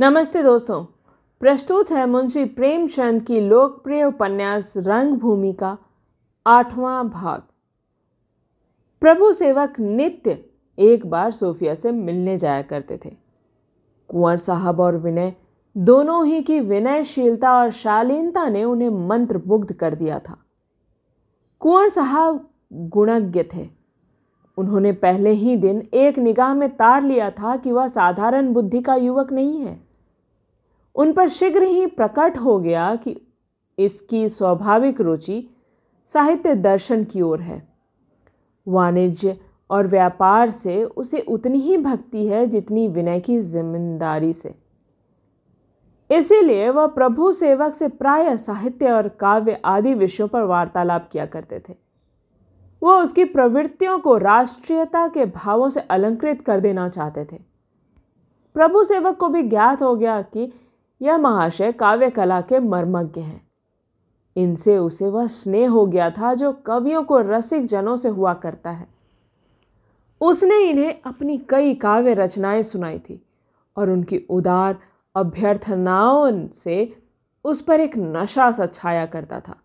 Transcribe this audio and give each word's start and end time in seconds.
नमस्ते 0.00 0.42
दोस्तों। 0.42 0.84
प्रस्तुत 1.40 1.90
है 1.90 2.06
मुंशी 2.06 2.44
प्रेमचंद 2.44 3.22
की 3.22 3.40
लोकप्रिय 3.40 4.04
उपन्यास 4.04 4.72
रंगभूमि 4.76 5.52
का 5.52 5.78
आठवां 6.46 7.08
भाग। 7.08 7.42
प्रभु 9.00 9.32
सेवक 9.32 9.80
नित्य 9.80 10.44
एक 10.78 11.06
बार 11.06 11.30
सोफिया 11.30 11.74
से 11.74 11.92
मिलने 11.92 12.38
जाया 12.38 12.62
करते 12.62 13.00
थे। 13.04 13.16
कुंवर 14.08 14.36
साहब 14.36 14.80
और 14.80 14.96
विनय 14.96 15.34
दोनों 15.76 16.26
ही 16.26 16.42
की 16.42 16.60
विनयशीलता 16.60 17.58
और 17.58 17.70
शालीनता 17.70 18.48
ने 18.48 18.64
उन्हें 18.64 19.08
मंत्र 19.08 19.42
मुग्ध 19.46 19.72
कर 19.72 19.94
दिया 19.94 20.18
था। 20.18 20.36
कुंवर 21.60 21.88
साहब 21.88 22.50
गुणज्ञ 22.72 23.42
थे। 23.54 23.68
उन्होंने 24.58 24.92
पहले 24.92 25.30
ही 25.30 25.56
दिन 25.56 25.88
एक 25.94 26.18
निगाह 26.18 26.54
में 26.54 26.76
तार 26.76 27.02
लिया 27.02 27.30
था 27.30 27.56
कि 27.56 27.72
वह 27.72 27.88
साधारण 27.88 28.52
बुद्धि 28.52 28.80
का 28.80 28.94
युवक 28.94 29.32
नहीं 29.32 29.60
है। 29.60 29.87
उन 30.98 31.12
पर 31.12 31.28
शीघ्र 31.28 31.62
ही 31.62 31.86
प्रकट 31.86 32.38
हो 32.38 32.58
गया 32.58 32.94
कि 32.96 33.16
इसकी 33.78 34.28
स्वाभाविक 34.28 35.00
रुचि 35.00 35.48
साहित्य 36.10 36.54
दर्शन 36.54 37.04
की 37.04 37.22
ओर 37.22 37.40
है। 37.40 37.62
वाणिज्य 38.66 39.36
और 39.70 39.86
व्यापार 39.86 40.50
से 40.50 40.82
उसे 40.84 41.20
उतनी 41.20 41.58
ही 41.58 41.76
भक्ति 41.76 42.26
है 42.26 42.46
जितनी 42.46 42.86
विनय 42.88 43.20
की 43.20 43.38
ज़िम्मेदारी 43.40 44.32
से। 44.32 44.54
इसीलिए 46.10 46.68
वह 46.70 46.86
प्रभु 46.86 47.32
सेवक 47.32 47.74
से 47.74 47.88
प्राय 47.88 48.36
साहित्य 48.36 48.90
और 48.90 49.08
काव्य 49.20 49.60
आदि 49.64 49.94
विषयों 49.94 50.28
पर 50.28 50.42
वार्तालाप 50.42 51.08
किया 51.12 51.26
करते 51.26 51.58
थे। 51.68 51.74
वह 52.82 53.02
उसकी 53.02 53.24
प्रवृत्तियों 53.24 53.98
को 53.98 54.16
राष्ट्रीयता 54.18 55.06
के 55.08 55.24
भावों 55.26 55.68
से 55.68 55.80
अलंकृत 55.80 56.40
कर 56.40 56.60
देना 56.60 56.88
चाहते 56.88 57.24
थे। 57.24 57.38
प्रभु 58.56 58.84
सेवक 58.84 59.16
को 59.16 59.28
भी 59.28 59.42
ज्ञात 59.42 59.82
हो 59.82 59.94
गया 59.96 60.20
कि 60.22 60.52
यह 61.02 61.18
महाशय 61.18 61.72
काव्य 61.72 62.10
कला 62.10 62.40
के 62.40 62.58
मर्मज्ञ 62.60 63.20
हैं। 63.20 63.48
इनसे 64.36 64.78
उसे 64.78 65.08
वह 65.08 65.26
स्नेह 65.26 65.70
हो 65.70 65.86
गया 65.86 66.10
था 66.10 66.34
जो 66.34 66.52
कवियों 66.52 67.04
को 67.04 67.18
रसिक 67.18 67.66
जनों 67.66 67.96
से 67.96 68.08
हुआ 68.08 68.34
करता 68.34 68.70
है। 68.70 68.86
उसने 70.20 70.58
इन्हें 70.58 71.00
अपनी 71.06 71.38
कई 71.38 71.74
काव्य 71.74 72.14
रचनाएँ 72.14 72.62
सुनाई 72.62 72.98
थी 72.98 73.22
और 73.76 73.90
उनकी 73.90 74.18
उदार, 74.30 74.78
अभ्यर्थनाओं 75.14 76.48
से 76.48 77.02
उस 77.44 77.60
पर 77.60 77.80
एक 77.80 77.92
नशा 77.96 78.50
सा 78.50 78.66
छाया 78.66 79.06
करता 79.06 79.40
था। 79.40 79.56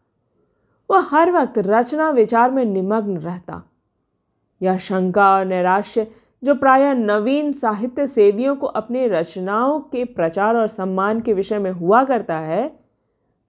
वह 0.90 1.08
हर 1.12 1.32
वक्त 1.32 1.54
रचना 1.58 2.10
विचार 2.10 2.52
में 2.52 2.66
निमग्न 2.66 3.18
रहता। 3.18 3.64
यह 4.62 4.78
शंका 4.78 5.34
और 5.34 5.46
नैराश्य 5.46 6.12
जो 6.44 6.56
प्रायः 6.56 6.94
नवीन 6.94 7.54
साहित्य 7.54 8.08
सेवियों 8.08 8.56
को 8.56 8.68
अपनी 8.68 9.08
रचनाओं 9.08 9.80
के 9.80 10.06
प्रचार 10.06 10.56
और 10.56 10.68
सम्मान 10.68 11.22
के 11.22 11.34
विषय 11.34 11.60
में 11.60 11.72
हुआ 11.72 12.04
करता 12.04 12.38
है, 12.38 12.80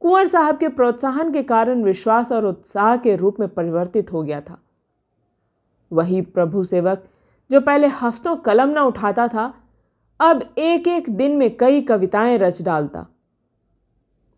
कुंवर 0.01 0.27
साहब 0.27 0.59
के 0.59 0.69
प्रोत्साहन 0.69 1.33
के 1.33 1.43
कारण 1.43 1.83
विश्वास 1.83 2.33
और 2.33 2.47
उत्साह 2.47 2.97
के 2.97 3.17
रूप 3.17 3.41
में 3.41 3.49
परिवर्तित 3.49 4.13
हो 4.13 4.23
गया 4.23 4.41
था। 4.41 4.59
वही 5.93 6.21
प्रभु 6.21 6.65
सेवक, 6.65 7.05
जो 7.51 7.61
पहले 7.61 7.87
हफ्तों 7.87 8.37
कलम 8.37 8.69
न 8.69 8.79
उठाता 8.79 9.29
था, 9.29 9.55
अब 10.21 10.55
एक 10.59 10.89
एक 10.89 11.11
दिन 11.11 11.37
में 11.37 11.57
कई 11.57 11.81
कविताएँ 11.83 12.39
रच 12.39 12.63
डालता। 12.63 13.07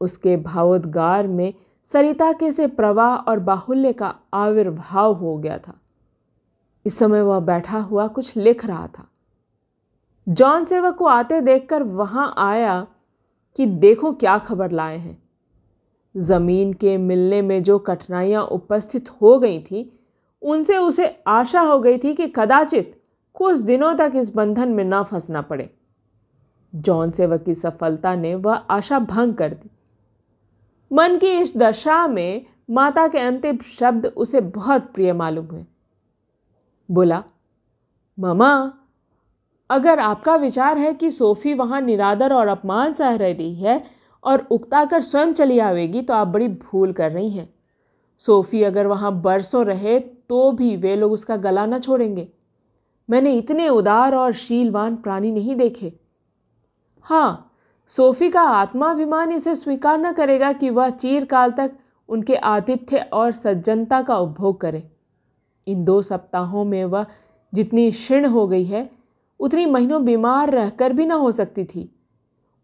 उसके 0.01 0.37
भावोद्गार 0.37 1.27
में 1.27 1.55
सरिता 1.87 2.33
के 2.33 2.53
से 2.53 2.67
प्रवाह 2.67 3.17
और 3.17 3.39
बाहुल्य 3.39 3.93
का 3.93 4.15
आविर्भाव 4.35 5.13
हो 5.13 5.39
गया 5.39 5.59
था। 5.59 5.81
इस 6.87 6.99
समय 6.99 7.23
वह 7.23 7.41
बैठा 7.41 7.79
हुआ 7.79 8.07
कुछ 8.07 8.37
लिख 8.37 8.65
रहा 8.65 8.87
था। 8.87 9.09
जॉन 10.29 10.65
सेवक 10.65 10.95
को 10.95 11.05
आते 11.05 11.41
देखकर 11.41 11.83
वहाँ 11.83 12.35
आया 12.39 12.87
कि 13.57 13.67
देखो 13.67 14.13
क्या 14.13 14.39
खबर 14.39 14.71
लाए 14.71 14.97
हैं। 14.97 15.23
ज़मीन 16.17 16.73
के 16.73 16.97
मिलने 16.97 17.43
में 17.43 17.63
जो 17.63 17.79
कठिनाइयाँ 17.79 18.43
उपस्थित 18.43 19.09
हो 19.11 19.39
गई 19.39 19.61
थी, 19.61 20.01
उनसे 20.43 20.77
उसे 20.77 21.17
आशा 21.27 21.61
हो 21.61 21.79
गई 21.79 21.99
थी 21.99 22.15
कि 22.15 22.33
कदाचित 22.37 23.03
कुछ 23.35 23.59
दिनों 23.59 23.95
तक 23.95 24.13
इस 24.17 24.35
बंधन 24.35 24.69
में 24.69 24.85
ना 24.85 25.03
फंसना 25.03 25.43
पड़े। 25.43 25.71
जॉन 26.75 27.11
सेवक 27.11 27.43
की 27.43 27.55
सफलता 27.55 28.15
ने 28.15 28.35
वह 28.35 28.55
आशा 28.55 28.99
भंग 28.99 29.35
कर 29.35 29.53
दी। 29.55 29.71
मन 30.93 31.19
की 31.19 31.31
इस 31.31 31.57
दशा 31.57 32.07
में 32.07 32.47
माता 32.71 33.09
के 33.09 33.19
अंतिम 33.19 33.57
शब्द 33.57 34.07
उसे 34.07 34.41
बहुत 34.41 34.83
प्रिय 34.95 35.13
मालूम 35.13 35.47
हुए। 35.47 35.65
बोला, 36.89 37.23
मामा, 38.19 38.73
अगर 39.71 39.99
आपका 39.99 40.35
विचार 40.37 40.79
है 40.79 40.93
कि 40.95 41.11
सोफी 41.11 41.55
वहाँ 41.55 41.81
निरादर 41.81 42.33
और 42.33 42.49
अपमान 42.49 42.93
सह 42.93 43.17
रही 43.17 43.55
है 43.55 43.83
और 44.25 44.47
उकता 44.51 44.85
कर 44.85 45.01
स्वयं 45.01 45.33
चली 45.33 45.59
आवेगी 45.59 46.03
तो 46.03 46.15
आप 46.15 46.29
बड़ी 46.29 46.49
भूल 46.49 46.93
कर 46.93 47.13
रही 47.13 47.31
हैं। 47.31 47.49
सोफ़ी 48.23 48.63
अगर 48.63 48.87
वहाँ 48.87 49.13
बरसों 49.23 49.65
रहे 49.67 49.99
तो 50.01 50.51
भी 50.53 50.75
वे 50.77 50.97
लोग 50.97 51.13
उसका 51.13 51.37
गला 51.37 51.67
न 51.67 51.79
छोड़ेंगे। 51.79 52.29
मैंने 53.09 53.33
इतने 53.33 53.69
उदार 53.69 54.15
और 54.15 54.33
शीलवान 54.33 54.97
प्राणी 54.97 55.33
नहीं 55.33 55.57
देखे। 55.57 55.93
हाँ 57.07 57.53
सोफ़ी 57.93 58.31
का 58.31 58.43
आत्माभिमान 58.43 59.33
इसे 59.33 59.55
स्वीकार 59.55 59.99
न 59.99 60.13
करेगा 60.13 60.53
कि 60.53 60.71
वह 60.71 60.91
चीरकाल 60.91 61.51
तक 61.51 61.77
उनके 62.09 62.37
आतिथ्य 62.37 62.99
और 63.13 63.33
सज्जनता 63.33 64.03
का 64.03 64.19
उपभोग 64.19 64.61
करे। 64.61 64.89
इन 65.67 65.85
दो 65.85 66.03
सप्ताहों 66.03 66.65
में 66.65 66.85
वह 66.85 67.07
जितनी 67.55 67.91
क्षीण 67.91 68.27
हो 68.27 68.49
गई 68.49 68.65
है, 68.65 68.91
उतनी 69.41 69.67
महीनों 69.67 70.05
बीमार 70.05 70.51
रहकर 70.51 70.93
भी 70.93 71.07
ना 71.07 71.15
हो 71.15 71.31
सकती 71.31 71.65
थी। 71.65 71.93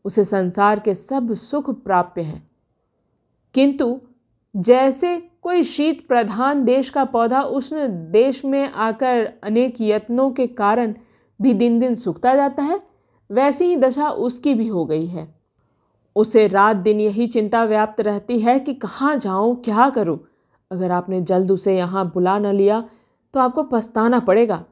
उसे 0.05 0.25
संसार 0.25 0.81
के 0.81 0.95
सब 0.95 1.35
सुख 1.35 1.71
प्राप्य 1.71 2.23
हैं। 2.23 2.51
किंतु 3.55 4.01
जैसे 4.57 5.29
कोई 5.43 5.63
शीत 5.63 6.09
प्रधान 6.09 6.65
देश 6.65 6.91
का 6.91 7.05
पौधा 7.05 7.43
उस 7.43 7.75
देश 7.75 8.45
में 8.45 8.73
आकर 8.73 9.33
अनेक 9.43 9.81
यत्नों 9.81 10.31
के 10.31 10.47
कारण 10.47 10.95
भी 11.43 11.55
दिन 11.55 11.81
दिन 11.81 11.95
सूखता 11.95 12.35
जाता 12.35 12.63
है, 12.63 12.83
वैसी 13.31 13.65
ही 13.65 13.77
दशा 13.77 14.09
उसकी 14.09 14.55
भी 14.55 14.67
हो 14.67 14.85
गई 14.85 15.07
है। 15.07 15.35
उसे 16.17 16.47
रात 16.47 16.77
दिन 16.77 17.01
यही 17.01 17.27
चिंता 17.27 17.65
व्याप्त 17.65 18.01
रहती 18.01 18.41
है 18.41 18.61
कि 18.61 18.75
कहाँ 18.75 19.17
जाऊँ, 19.17 19.63
क्या 19.63 19.91
करूँ? 19.91 20.21
अगर 20.73 20.91
आपने 20.93 21.21
जल्द 21.23 21.51
उसे 21.51 21.77
यहाँ 21.77 22.11
बुला 22.11 22.39
न 22.39 22.55
लिया 22.55 22.81
तो 23.35 23.41
आपको 23.41 23.63
पछताना 23.65 24.19
पड़ेगा। 24.21 24.65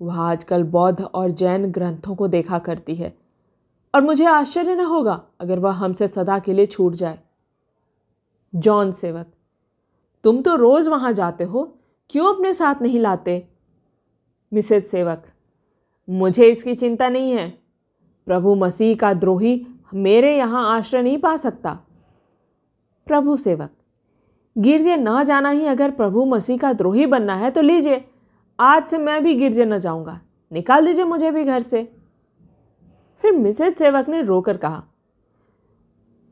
वह 0.00 0.20
आजकल 0.20 0.62
बौद्ध 0.64 1.02
और 1.02 1.30
जैन 1.32 1.70
ग्रंथों 1.72 2.14
को 2.14 2.28
देखा 2.28 2.58
करती 2.60 2.94
है, 2.94 3.12
और 3.94 4.00
मुझे 4.02 4.24
आश्चर्य 4.26 4.74
न 4.74 4.84
होगा 4.86 5.20
अगर 5.40 5.58
वह 5.58 5.72
हमसे 5.74 6.08
सदा 6.08 6.38
के 6.38 6.52
लिए 6.52 6.66
छूट 6.66 6.94
जाए। 6.94 7.18
जॉन 8.52 8.92
सेवक, 8.92 9.26
तुम 10.24 10.40
तो 10.42 10.54
रोज 10.56 10.88
वहाँ 10.88 11.12
जाते 11.12 11.44
हो, 11.44 11.64
क्यों 12.10 12.34
अपने 12.34 12.52
साथ 12.54 12.82
नहीं 12.82 13.00
लाते? 13.00 13.46
मिसेज 14.52 14.86
सेवक, 14.86 15.22
मुझे 16.08 16.46
इसकी 16.46 16.74
चिंता 16.74 17.08
नहीं 17.08 17.30
है। 17.32 17.48
प्रभु 18.26 18.54
मसीह 18.54 18.94
का 18.96 19.12
द्रोही 19.14 19.54
मेरे 19.94 20.36
यहाँ 20.36 20.64
आश्रय 20.70 21.02
नहीं 21.02 21.18
पा 21.18 21.36
सकता। 21.38 21.78
प्रभु 23.06 23.36
सेवक 23.36 23.70
गिरजे 24.56 24.96
ना 24.96 25.22
जाना 25.24 25.50
ही 25.50 25.66
अगर 25.66 25.90
प्रभु 25.90 26.24
मसीह 26.24 26.58
का 26.58 26.72
द्रोही 26.72 27.06
बनना 27.06 27.34
है 27.34 27.50
तो 27.50 27.62
लीजिए। 27.62 28.04
आज 28.58 28.88
से 28.88 28.98
मैं 28.98 29.22
भी 29.24 29.34
गिरजे 29.34 29.64
न 29.64 29.78
जाऊँगा। 29.78 30.20
निकाल 30.52 30.86
दीजिए 30.86 31.04
मुझे 31.04 31.30
भी 31.30 31.44
घर 31.44 31.60
से। 31.62 31.82
फिर 33.22 33.32
मिसेज 33.32 33.76
सेवक 33.76 34.08
ने 34.08 34.22
रोकर 34.22 34.56
कहा 34.56 34.82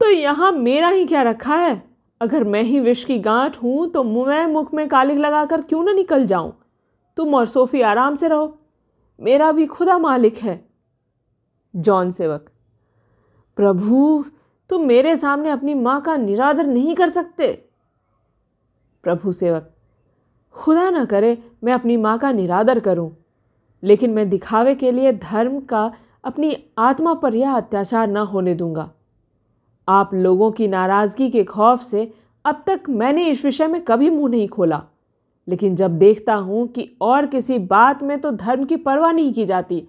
तो 0.01 0.09
यहाँ 0.09 0.51
मेरा 0.53 0.89
ही 0.89 1.05
क्या 1.07 1.23
रखा 1.23 1.55
है? 1.55 1.83
अगर 2.21 2.45
मैं 2.45 2.63
ही 2.63 2.81
विष 2.81 3.05
की 3.05 3.19
गांठ 3.19 3.57
हूँ 3.57 3.87
तो 3.91 4.03
मैं 4.05 4.47
मुख 4.47 4.73
में 4.75 4.89
कालिक 4.89 5.19
लगाकर 5.19 5.61
क्यों 5.61 5.83
ना 5.85 5.93
निकल 5.93 6.27
जाऊँ? 6.27 6.53
तुम 7.17 7.35
और 7.35 7.47
सोफी 7.47 7.81
आराम 7.83 8.15
से 8.15 8.29
रहो। 8.29 8.57
मेरा 9.19 9.51
भी 9.53 9.67
खुदा 9.67 9.99
मालिक 9.99 10.39
है। 10.39 10.61
जॉन 11.75 12.11
सेवक, 12.11 12.51
प्रभु, 13.59 14.25
तुम 14.71 14.87
मेरे 14.87 15.17
सामने 15.17 15.51
अपनी 15.51 15.75
माँ 15.75 16.01
का 16.01 16.17
निरादर 16.17 16.67
नहीं 16.67 16.95
कर 16.95 17.11
सकते। 17.11 17.53
प्रभु 19.05 19.33
सेवक, 19.33 19.71
खुदा 20.55 20.89
न 20.91 21.05
करे 21.05 21.37
मैं 21.65 21.73
अपनी 21.73 21.97
माँ 21.97 22.19
का 22.19 22.33
निरादर 22.33 22.81
करूँ, 22.81 23.11
लेकिन 23.83 24.11
मैं 24.11 24.29
दिखावे 24.31 24.75
के 24.75 24.91
लिए 24.93 25.13
धर्म 25.13 25.61
का 25.63 25.91
अपनी 26.25 26.57
आत्मा 26.79 27.15
पर 27.15 27.35
यह 27.35 27.53
अत्याचार 27.53 28.09
न 28.09 28.17
होने 28.27 28.55
दूँगा। 28.55 28.91
आप 29.89 30.15
लोगों 30.15 30.51
की 30.53 30.69
नाराज़गी 30.69 31.31
के 31.31 31.45
खौफ 31.45 31.81
से 31.83 32.13
अब 32.45 32.63
तक 32.67 32.89
मैंने 32.91 33.27
इस 33.27 33.45
विषय 33.45 33.67
में 33.67 33.81
कभी 33.81 34.11
मुँह 34.11 34.31
नहीं 34.31 34.49
खोला, 34.49 34.83
लेकिन 35.49 35.77
जब 35.77 35.99
देखता 35.99 36.35
हूँ 36.35 36.67
कि 36.69 36.91
और 37.01 37.27
किसी 37.27 37.59
बात 37.61 38.03
में 38.03 38.21
तो 38.21 38.31
धर्म 38.33 38.65
की 38.65 38.77
परवाह 38.79 39.13
नहीं 39.13 39.33
की 39.33 39.45
जाती 39.47 39.83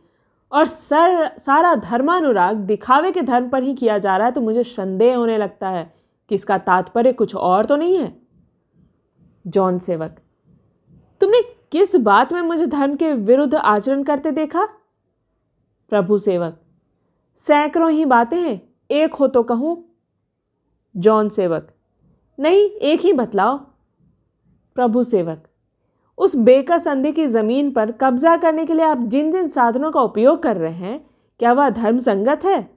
और 0.52 0.66
सर, 0.68 1.30
सारा 1.40 1.76
धर्मानुराग 1.76 2.56
दिखावे 2.58 3.12
के 3.12 3.22
धर्म 3.22 3.50
पर 3.50 3.64
ही 3.64 3.74
किया 3.74 3.98
जा 3.98 4.16
रहा 4.18 4.28
है 4.28 4.34
तो 4.34 4.42
मुझे 4.42 4.64
संदेह 4.64 5.16
होने 5.16 5.38
लगता 5.38 5.70
है 5.70 5.92
कि 6.32 6.36
इसका 6.36 6.58
तात्पर्य 6.60 7.12
कुछ 7.14 7.36
और 7.36 7.66
तो 7.66 7.76
नहीं 7.76 7.98
है। 7.98 8.21
जॉन 9.46 9.80
सेवक, 9.80 10.16
तुमने 11.22 11.42
किस 11.72 11.96
बात 11.98 12.34
में 12.34 12.42
मुझे 12.42 12.66
धर्म 12.68 12.96
के 12.96 13.14
विरुद्ध 13.14 13.56
आचरण 13.56 14.04
करते 14.04 14.32
देखा? 14.32 14.66
प्रभु 15.92 16.18
सेवक, 16.18 16.60
सैकड़ों 17.44 17.90
ही 17.92 18.06
बातें 18.06 18.38
हैं, 18.38 18.62
एक 18.90 19.14
हो 19.14 19.28
तो 19.28 19.44
कहूँ। 19.44 19.78
जॉन 20.96 21.30
सेवक, 21.30 21.68
नहीं, 22.40 22.60
एक 22.62 23.02
ही 23.02 23.14
बतलाओ। 23.14 23.58
प्रभु 24.76 25.04
सेवक, 25.04 25.44
उस 26.18 26.36
बेकस 26.36 26.88
अंधे 26.88 27.12
की 27.12 27.28
ज़मीन 27.28 27.72
पर 27.72 27.92
कब्जा 27.92 28.36
करने 28.38 28.66
के 28.66 28.74
लिए 28.74 28.86
आप 28.86 29.00
जिन 29.06 29.32
जिन 29.32 29.48
साधनों 29.48 29.92
का 29.92 30.02
उपयोग 30.02 30.42
कर 30.44 30.58
रहे 30.58 30.74
हैं, 30.74 31.00
क्या 31.40 31.54
वह 31.54 31.70
धर्म 31.70 32.00
संगत 32.00 32.46
है? 32.46 32.70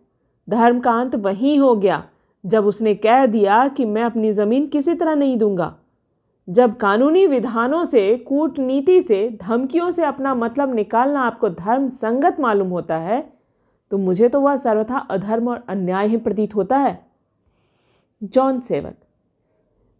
धर्म 0.48 0.80
का 0.80 0.92
अंत 0.92 1.14
वहीं 1.16 1.58
हो 1.58 1.74
गया 1.76 2.02
जब 2.44 2.66
उसने 2.66 2.94
कह 2.94 3.24
दिया 3.26 3.66
कि 3.68 3.84
मैं 3.84 4.02
अपनी 4.02 4.32
ज़मीन 4.32 4.66
किसी 4.66 4.94
तरह 4.94 5.14
नहीं 5.14 5.36
दूँगा। 5.36 5.74
जब 6.48 6.76
कानूनी 6.76 7.26
विधानों 7.26 7.84
से, 7.84 8.16
कूटनीति 8.18 9.00
से, 9.02 9.28
धमकियों 9.42 9.90
से 9.90 10.04
अपना 10.04 10.34
मतलब 10.34 10.74
निकालना 10.74 11.20
आपको 11.20 11.48
धर्म 11.50 11.88
संगत 11.90 12.40
मालूम 12.40 12.68
होता 12.68 12.96
है 12.96 13.22
तो 13.92 13.98
मुझे 13.98 14.28
तो 14.28 14.40
वह 14.40 14.56
सर्वथा 14.56 14.98
अधर्म 15.10 15.48
और 15.48 15.64
अन्याय 15.68 16.06
ही 16.06 16.16
प्रतीत 16.16 16.54
होता 16.54 16.78
है। 16.78 16.98
जॉन 18.22 18.60
सेवक, 18.60 18.94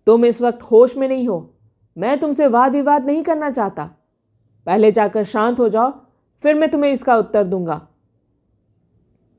तुम 0.06 0.24
इस 0.24 0.40
वक्त 0.42 0.62
होश 0.62 0.96
में 0.96 1.06
नहीं 1.08 1.26
हो। 1.28 1.50
मैं 1.96 2.18
तुमसे 2.20 2.46
वाद 2.46 2.72
विवाद 2.72 3.06
नहीं 3.06 3.22
करना 3.22 3.50
चाहता। 3.50 3.84
पहले 4.66 4.90
जाकर 4.92 5.24
शांत 5.24 5.60
हो 5.60 5.68
जाओ, 5.68 5.90
फिर 6.44 6.54
मैं 6.54 6.70
तुम्हें 6.70 6.92
इसका 6.92 7.16
उत्तर 7.16 7.44
दूँगा। 7.44 7.76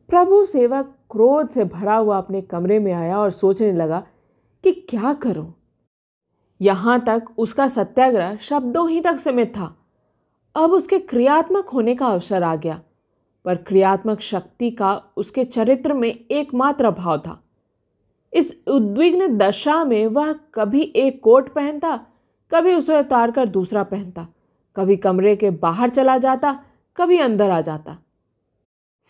प्रभु 0.10 0.44
सेवक 0.46 0.96
क्रोध 1.12 1.50
से 1.50 1.66
भरा 1.66 1.96
हुआ 1.96 2.18
अपने 2.18 2.42
कमरे 2.42 2.80
में 2.80 2.92
आया 2.94 3.18
और 3.20 3.32
सोचने 3.32 3.72
लगा 3.72 4.04
कि 4.64 4.72
क्या 4.90 5.14
करूँ? 5.14 5.54
यहाँ 6.62 7.00
तक 7.06 7.26
उसका 7.38 7.68
सत्याग्रह 7.68 8.36
शब्दों 8.38 8.90
ही 8.90 9.02
तक 9.02 9.18
सीमित 9.20 9.50
था। 9.50 9.76
अब 10.56 10.72
उसके 10.72 11.00
क्रियात्मक 11.00 11.70
होने 11.70 11.96
का 11.96 12.08
अवसर 12.08 12.44
आ 12.44 12.56
गया, 12.56 12.80
पर 13.46 13.56
क्रियात्मक 13.58 14.22
शक्ति 14.22 14.70
का 14.72 14.96
उसके 15.18 15.44
चरित्र 15.46 15.94
में 15.94 16.10
एकमात्र 16.10 16.92
भाव 16.92 17.18
था। 17.18 17.42
इस 18.34 18.56
उद्विग्न 18.68 19.28
दशा 19.38 19.84
में 19.84 20.06
वह 20.08 20.32
कभी 20.54 20.82
एक 20.96 21.22
कोट 21.24 21.54
पहनता, 21.54 21.96
कभी 22.52 22.74
उसे 22.74 23.00
उतार 23.00 23.32
कर 23.32 23.50
दूसरा 23.50 23.84
पहनता, 23.84 24.28
कभी 24.76 24.96
कमरे 24.98 25.36
के 25.36 25.50
बाहर 25.50 25.90
चला 25.90 26.18
जाता, 26.18 26.54
कभी 26.98 27.18
अंदर 27.20 27.50
आ 27.50 27.60
जाता। 27.62 27.98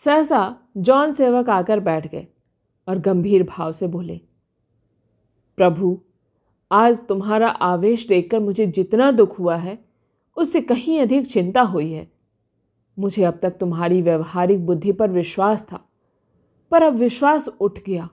सहसा 0.02 0.56
जॉन 0.76 1.12
सेवक 1.12 1.50
आकर 1.50 1.80
बैठ 1.80 2.06
गए 2.06 2.26
और 2.88 2.98
गंभीर 2.98 3.42
भाव 3.48 3.72
से 3.72 3.86
बोले, 3.86 4.20
प्रभु 5.58 5.98
आज 6.70 6.98
तुम्हारा 7.08 7.48
आवेश 7.48 8.06
देखकर 8.08 8.38
मुझे 8.38 8.66
जितना 8.66 9.10
दुख 9.10 9.38
हुआ 9.38 9.56
है, 9.56 9.78
उससे 10.36 10.60
कहीं 10.60 11.00
अधिक 11.00 11.26
चिंता 11.26 11.62
हुई 11.62 11.90
है। 11.92 12.06
मुझे 12.96 13.24
अब 13.24 13.38
तक 13.42 13.56
तुम्हारी 13.56 14.00
व्यवहारिक 14.02 14.64
बुद्धि 14.66 14.92
पर 14.92 15.10
विश्वास 15.10 15.64
था, 15.64 15.80
पर 16.72 16.82
अब 16.82 16.94
विश्वास 16.94 17.48
उठ 17.50 17.78
गया। 17.86 18.08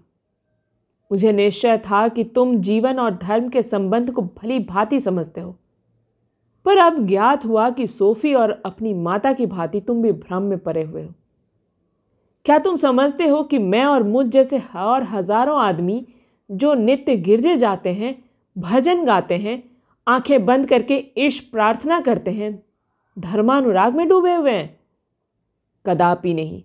मुझे 1.11 1.31
निश्चय 1.31 1.77
था 1.77 2.07
कि 2.07 2.23
तुम 2.25 2.55
जीवन 2.57 2.99
और 2.99 3.17
धर्म 3.17 3.49
के 3.49 3.63
संबंध 3.63 4.11
को 4.11 4.21
भली 4.21 4.59
भांति 4.59 4.99
समझते 4.99 5.41
हो। 5.41 5.55
पर 6.65 6.77
अब 6.77 7.05
ज्ञात 7.07 7.45
हुआ 7.45 7.69
कि 7.69 7.87
सोफी 7.87 8.33
और 8.33 8.51
अपनी 8.65 8.93
माता 8.93 9.31
की 9.33 9.45
भांति 9.45 9.81
तुम 9.81 10.01
भी 10.01 10.11
भ्रम 10.11 10.43
में 10.43 10.57
परे 10.57 10.83
हुए 10.83 11.03
हो। 11.03 11.13
क्या 12.45 12.57
तुम 12.59 12.77
समझते 12.77 13.27
हो 13.27 13.41
कि 13.43 13.57
मैं 13.57 13.83
और 13.85 14.03
मुझ 14.03 14.25
जैसे 14.25 14.61
और 14.75 15.03
हज़ारों 15.03 15.59
आदमी 15.61 16.05
जो 16.49 16.73
नित्य 16.73 17.15
गिरजे 17.17 17.55
जाते 17.57 17.93
हैं 17.93 18.15
भजन 18.57 19.05
गाते 19.05 19.37
हैं, 19.37 19.71
आँखें 20.07 20.45
बंद 20.45 20.69
करके 20.69 21.11
ईश 21.17 21.39
प्रार्थना 21.39 21.99
करते 21.99 22.31
हैं, 22.31 22.63
धर्मानुराग 23.19 23.95
में 23.95 24.07
डूबे 24.07 24.33
हुए 24.33 24.51
हैं। 24.51 24.79
कदापि 25.85 26.33
नहीं। 26.33 26.63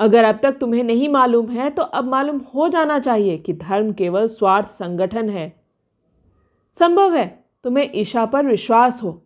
अगर 0.00 0.24
अब 0.24 0.38
तक 0.42 0.52
तुम्हें 0.52 0.84
नहीं 0.84 1.08
मालूम 1.08 1.48
है 1.48 1.70
तो 1.70 1.82
अब 1.82 2.04
मालूम 2.04 2.38
हो 2.38 2.68
जाना 2.68 2.98
चाहिए 2.98 3.38
कि 3.38 3.52
धर्म 3.52 3.92
केवल 3.92 4.26
स्वार्थ 4.26 4.68
संगठन 4.68 5.30
है। 5.30 5.60
संभव 6.78 7.14
है 7.14 7.44
तुम्हें 7.64 7.90
ईशा 7.94 8.26
पर 8.26 8.46
विश्वास 8.46 9.02
हो। 9.02 9.22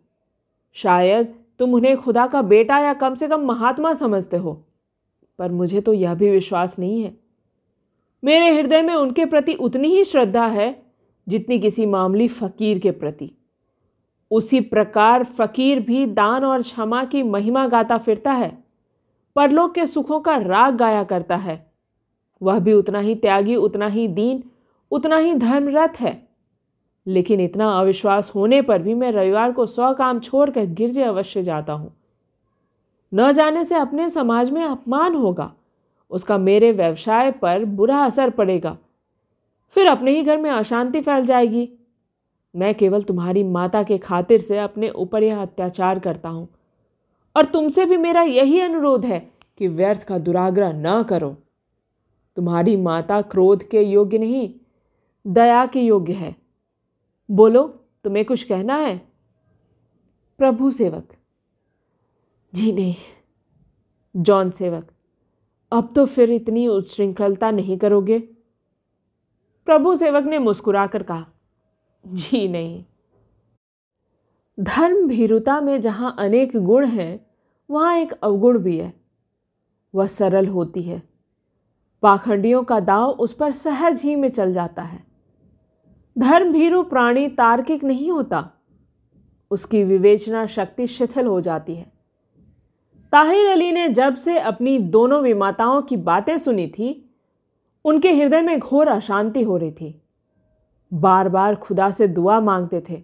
शायद 0.73 1.35
तुम 1.59 1.73
उन्हें 1.73 1.97
खुदा 1.97 2.27
का 2.27 2.41
बेटा 2.41 2.79
या 2.79 2.93
कम 2.93 3.15
से 3.15 3.27
कम 3.27 3.41
महात्मा 3.41 3.93
समझते 3.93 4.37
हो, 4.37 4.53
पर 5.39 5.51
मुझे 5.51 5.81
तो 5.81 5.93
यह 5.93 6.13
भी 6.13 6.29
विश्वास 6.29 6.79
नहीं 6.79 7.03
है। 7.03 7.17
मेरे 8.23 8.49
हृदय 8.57 8.81
में 8.81 8.93
उनके 8.95 9.25
प्रति 9.25 9.53
उतनी 9.53 9.87
ही 9.87 10.03
श्रद्धा 10.03 10.45
है 10.47 10.82
जितनी 11.27 11.59
किसी 11.59 11.85
मामूली 11.85 12.27
फकीर 12.27 12.79
के 12.79 12.91
प्रति। 12.91 13.31
उसी 14.31 14.61
प्रकार 14.61 15.23
फकीर 15.23 15.79
भी 15.79 16.05
दान 16.05 16.43
और 16.43 16.61
क्षमा 16.61 17.03
की 17.03 17.23
महिमा 17.23 17.67
गाता 17.67 17.97
फिरता 17.97 18.31
है, 18.31 18.63
परलोक 19.35 19.73
के 19.75 19.85
सुखों 19.85 20.19
का 20.19 20.35
राग 20.35 20.75
गाया 20.75 21.03
करता 21.03 21.35
है। 21.35 21.71
वह 22.41 22.59
भी 22.59 22.73
उतना 22.73 22.99
ही 22.99 23.15
त्यागी, 23.15 23.55
उतना 23.55 23.87
ही 23.87 24.07
दीन, 24.07 24.43
उतना 24.91 25.17
ही 25.17 25.33
धर्मरत 25.33 25.93
है। 25.99 26.27
लेकिन 27.07 27.39
इतना 27.39 27.69
अविश्वास 27.79 28.31
होने 28.35 28.61
पर 28.61 28.81
भी 28.81 28.93
मैं 28.93 29.11
रविवार 29.11 29.51
को 29.51 29.65
सौ 29.65 29.93
काम 29.93 30.19
छोड़कर 30.19 30.65
गिरजे 30.65 31.03
अवश्य 31.03 31.43
जाता 31.43 31.73
हूँ। 31.73 31.93
न 33.13 33.31
जाने 33.31 33.63
से 33.65 33.75
अपने 33.75 34.09
समाज 34.09 34.51
में 34.51 34.63
अपमान 34.63 35.15
होगा। 35.15 35.53
उसका 36.11 36.37
मेरे 36.37 36.71
व्यवसाय 36.71 37.31
पर 37.31 37.65
बुरा 37.65 37.97
असर 37.97 38.29
पड़ेगा। 38.29 38.77
फिर 39.75 39.87
अपने 39.87 40.11
ही 40.11 40.23
घर 40.23 40.37
में 40.37 40.49
अशांति 40.51 41.01
फैल 41.01 41.25
जाएगी। 41.25 41.69
मैं 42.55 42.75
केवल 42.75 43.03
तुम्हारी 43.03 43.43
माता 43.43 43.83
के 43.83 43.97
खातिर 43.97 44.41
से 44.41 44.59
अपने 44.59 44.89
ऊपर 44.89 45.23
यह 45.23 45.41
अत्याचार 45.41 45.99
करता 45.99 46.29
हूँ। 46.29 46.47
और 47.35 47.45
तुमसे 47.45 47.85
भी 47.85 47.97
मेरा 47.97 48.21
यही 48.21 48.59
अनुरोध 48.59 49.05
है 49.05 49.19
कि 49.57 49.67
व्यर्थ 49.67 50.03
का 50.03 50.17
दुराग्रह 50.17 50.71
न 50.75 51.03
करो। 51.03 51.29
तुम्हारी 52.37 52.75
माता 52.75 53.21
क्रोध 53.21 53.63
के 53.63 53.81
योग्य 53.81 54.17
नहीं, 54.17 54.53
दया 55.27 55.65
के 55.65 55.81
योग्य 55.81 56.13
है। 56.13 56.35
बोलो, 57.31 57.63
तुम्हें 58.03 58.25
कुछ 58.25 58.43
कहना 58.43 58.75
है? 58.75 58.97
प्रभु 60.37 60.71
सेवक। 60.71 61.13
जी 62.53 62.71
नहीं। 62.71 62.95
जॉन 64.15 64.51
सेवक, 64.51 64.91
अब 65.71 65.93
तो 65.95 66.05
फिर 66.05 66.31
इतनी 66.31 66.67
उच्छृंखलता 66.67 67.51
नहीं 67.51 67.77
करोगे? 67.77 68.29
प्रभु 69.65 69.95
सेवक 69.95 70.23
ने 70.23 70.39
मुस्कुराकर 70.39 71.03
कहा, 71.03 71.25
जी 72.07 72.47
नहीं। 72.47 72.85
धर्म 74.59 75.07
भीरुता 75.07 75.61
में 75.61 75.81
जहाँ 75.81 76.15
अनेक 76.19 76.57
गुण 76.57 76.85
हैं, 76.85 77.25
वहाँ 77.71 77.97
एक 77.97 78.11
अवगुण 78.11 78.57
भी 78.57 78.77
है। 78.77 78.93
वह 79.95 80.07
सरल 80.07 80.47
होती 80.47 80.81
है। 80.81 81.03
पाखंडियों 82.01 82.63
का 82.63 82.79
दाव 82.79 83.09
उस 83.09 83.33
पर 83.33 83.51
सहज 83.51 84.01
ही 84.01 84.15
में 84.15 84.29
चल 84.29 84.53
जाता 84.53 84.81
है। 84.81 85.03
धर्म 86.17 86.53
भीरु 86.53 86.83
प्राणी 86.83 87.27
तार्किक 87.27 87.83
नहीं 87.83 88.11
होता। 88.11 88.49
उसकी 89.51 89.83
विवेचना 89.83 90.45
शक्ति 90.45 90.87
शिथिल 90.87 91.25
हो 91.25 91.41
जाती 91.41 91.75
है। 91.75 91.91
ताहिर 93.11 93.47
अली 93.47 93.71
ने 93.71 93.89
जब 93.89 94.15
से 94.15 94.39
अपनी 94.39 94.79
दोनों 94.79 95.21
विमाताओं 95.21 95.81
की 95.81 95.97
बातें 95.97 96.37
सुनी 96.37 96.67
थी 96.67 97.12
उनके 97.85 98.11
हृदय 98.11 98.41
में 98.41 98.59
घोर 98.59 98.87
अशांति 98.87 99.41
हो 99.43 99.57
रही 99.57 99.71
थी। 99.71 99.95
बार 100.91 101.29
बार 101.29 101.55
खुदा 101.55 101.89
से 101.91 102.07
दुआ 102.07 102.39
मांगते 102.39 102.83
थे। 102.89 103.01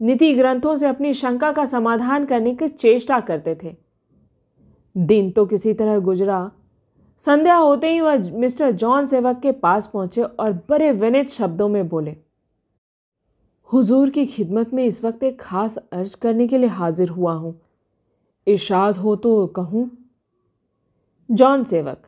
नीति 0.00 0.32
ग्रंथों 0.34 0.76
से 0.76 0.86
अपनी 0.86 1.12
शंका 1.14 1.52
का 1.52 1.64
समाधान 1.64 2.24
करने 2.24 2.54
की 2.54 2.68
चेष्टा 2.68 3.20
करते 3.20 3.58
थे। 3.62 3.74
दिन 4.94 5.30
तो 5.30 5.46
किसी 5.46 5.74
तरह 5.74 5.98
गुजरा। 5.98 6.50
संध्या 7.24 7.56
होते 7.56 7.90
ही 7.90 8.00
वह 8.00 8.30
मिस्टर 8.32 8.70
जॉन 8.72 9.06
सेवक 9.06 9.40
के 9.40 9.52
पास 9.52 9.86
पहुँचे 9.86 10.22
और 10.22 10.52
बड़े 10.68 10.90
विनित 10.92 11.30
शब्दों 11.30 11.68
में 11.68 11.88
बोले, 11.88 12.16
हुजूर 13.68 14.10
की 14.10 14.24
खिदमत 14.26 14.74
में 14.74 14.84
इस 14.84 15.04
वक्त 15.04 15.22
एक 15.22 15.40
खास 15.40 15.76
अर्ज़ 15.76 16.16
करने 16.16 16.46
के 16.48 16.58
लिए 16.58 16.68
हाजिर 16.70 17.08
हुआ 17.08 17.32
हूँ। 17.32 17.54
इर्शाद 18.46 18.96
हो 18.96 19.14
तो 19.16 19.46
कहूँ? 19.46 19.90
जॉन 21.28 21.64
सेवक 21.64 22.02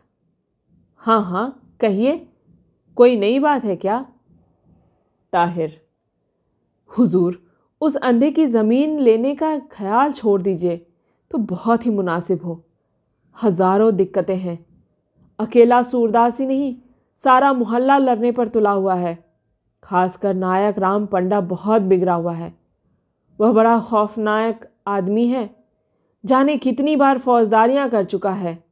हाँ 1.00 1.23
हाँ 1.25 1.67
कहिए, 1.80 2.26
कोई 2.97 3.16
नई 3.16 3.38
बात 3.38 3.64
है 3.64 3.76
क्या? 3.76 4.00
ताहिर, 5.32 5.80
हुजूर, 6.90 7.42
उस 7.80 7.97
अंधे 7.99 8.30
की 8.30 8.47
ज़मीन 8.47 8.99
लेने 9.00 9.35
का 9.35 9.58
ख्याल 9.73 10.12
छोड़ 10.12 10.40
दीजिए 10.42 10.76
तो 11.30 11.38
बहुत 11.38 11.87
ही 11.87 11.90
मुनासिब 11.90 12.44
हो। 12.44 12.62
हज़ारों 13.37 13.94
दिक्कतें 13.97 14.37
हैं। 14.37 14.58
अकेला 15.38 15.82
सूरदास 15.85 16.40
ही 16.40 16.47
नहीं, 16.47 16.75
सारा 17.20 17.52
मोहल्ला 17.52 17.99
लड़ने 17.99 18.32
पर 18.32 18.49
तुला 18.49 18.70
हुआ 18.70 18.94
है। 18.97 19.16
खासकर 19.82 20.35
नायक 20.35 20.78
राम 20.78 21.06
पंडा 21.06 21.40
बहुत 21.42 21.82
बिगड़ा 21.82 22.14
हुआ 22.14 22.32
है। 22.32 22.52
वह 23.38 23.52
बड़ा 23.52 23.78
खौफनायक 23.80 24.68
आदमी 24.87 25.26
है। 25.28 25.49
जाने 26.25 26.56
कितनी 26.58 26.97
बार 26.97 27.18
फौजदारियाँ 27.18 27.88
कर 27.88 28.04
चुका 28.04 28.30
है। 28.32 28.62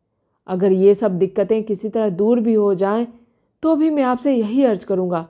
अगर 0.49 0.73
ये 0.73 0.95
सब 0.95 1.19
दिक्कतें 1.19 1.63
किसी 1.65 1.89
तरह 1.89 2.09
दूर 2.09 2.41
भी 2.41 2.55
हो 2.55 2.75
जाएँ 2.75 3.07
तो 3.63 3.77
भी 3.77 3.91
मैं 3.91 4.03
आपसे 4.03 4.35
यही 4.35 4.65
अर्ज़ 4.65 4.87
करूँगा 4.87 5.29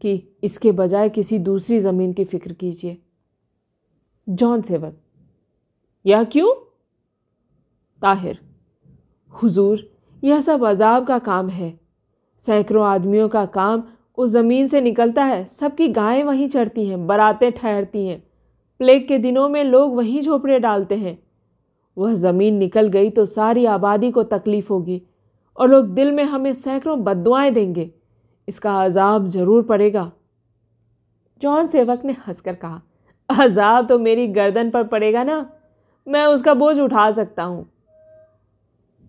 कि 0.00 0.36
इसके 0.42 0.72
बजाय 0.72 1.08
किसी 1.08 1.38
दूसरी 1.38 1.80
ज़मीन 1.80 2.12
की 2.12 2.24
फ़िक्र 2.24 2.52
कीजिए। 2.52 2.98
जॉन 4.28 4.62
सेवक 4.62 4.96
यह 6.06 6.24
क्यों? 6.24 6.54
ताहिर। 8.02 8.38
हुजूर, 9.42 9.90
यह 10.24 10.40
सब 10.40 10.64
अजाब 10.64 11.06
का 11.06 11.18
काम 11.18 11.48
है। 11.48 11.80
सैकड़ों 12.40 12.86
आदमियों 12.86 13.28
का 13.28 13.46
काम 13.46 13.82
उस 14.18 14.30
ज़मीन 14.30 14.68
से 14.68 14.80
निकलता 14.80 15.24
है, 15.24 15.44
सबकी 15.44 15.88
गायें 15.88 16.24
वहीं 16.24 16.48
चढ़ती 16.48 16.86
हैं, 16.86 17.06
बरातें 17.06 17.52
ठहरती 17.52 18.06
हैं। 18.06 18.22
प्लेग 18.78 19.08
के 19.08 19.18
दिनों 19.18 19.48
में 19.48 19.64
लोग 19.64 19.96
वहीं 19.96 20.20
झोपड़े 20.22 20.58
डालते 20.58 20.94
हैं। 20.94 21.25
वह 21.96 22.14
ज़मीन 22.14 22.54
निकल 22.54 22.88
गई 22.88 23.10
तो 23.10 23.24
सारी 23.24 23.64
आबादी 23.64 24.10
को 24.10 24.22
तकलीफ़ 24.22 24.72
होगी 24.72 25.02
और 25.58 25.68
लोग 25.68 25.86
दिल 25.86 26.12
में 26.12 26.24
हमें 26.24 26.52
सैकड़ों 26.52 27.02
बदुआएँ 27.04 27.50
देंगे। 27.50 27.90
इसका 28.48 28.74
अजाब 28.84 29.26
ज़रूर 29.26 29.62
पड़ेगा। 29.62 30.10
जॉन 31.42 31.68
सेवक 31.68 32.04
ने 32.04 32.12
हंसकर 32.26 32.54
कहा, 32.54 32.80
अजाब 33.28 33.86
तो 33.86 33.98
मेरी 33.98 34.26
गर्दन 34.26 34.70
पर 34.70 34.84
पड़ेगा 34.84 35.24
ना, 35.24 35.50
मैं 36.06 36.24
उसका 36.24 36.54
बोझ 36.54 36.78
उठा 36.80 37.10
सकता 37.10 37.42
हूँ। 37.42 37.66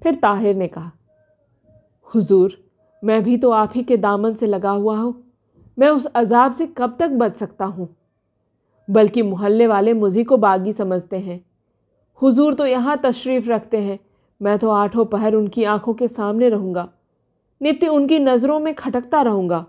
फिर 0.02 0.16
ताहिर 0.16 0.56
ने 0.56 0.68
कहा, 0.68 0.92
हुजूर, 2.08 2.58
मैं 3.04 3.24
भी 3.24 3.38
तो 3.38 3.52
आप 3.52 3.72
ही 3.76 3.84
के 3.84 3.98
दामन 3.98 4.34
से 4.34 4.48
लगा 4.48 4.70
हुआ 4.70 4.98
हूँ। 4.98 5.24
मैं 5.78 5.90
उस 5.90 6.06
अजाब 6.06 6.52
से 6.52 6.66
कब 6.68 6.96
तक 7.00 7.10
बच 7.10 7.36
सकता 7.38 7.66
हूँ? 7.66 7.88
बल्कि 8.88 9.22
मोहल्ले 9.22 9.68
वाले 9.68 9.94
मुझी 9.94 10.24
को 10.24 10.38
बागी 10.38 10.74
समझते 10.74 11.20
हैं। 11.20 11.46
हुजूर 12.22 12.54
तो 12.54 12.66
यहाँ 12.66 12.98
तशरीफ़ 12.98 13.50
रखते 13.50 13.78
हैं। 13.78 14.00
मैं 14.42 14.58
तो 14.60 14.70
आठों 14.70 15.06
पहर 15.06 15.34
उनकी 15.34 15.64
आँखों 15.64 15.94
के 15.94 16.08
सामने 16.08 16.50
रहूँगा। 16.50 16.88
नित्य 17.62 17.88
उनकी 17.88 18.20
नज़रों 18.20 18.60
में 18.60 18.74
खटकता 18.74 19.22
रहूँगा। 19.22 19.66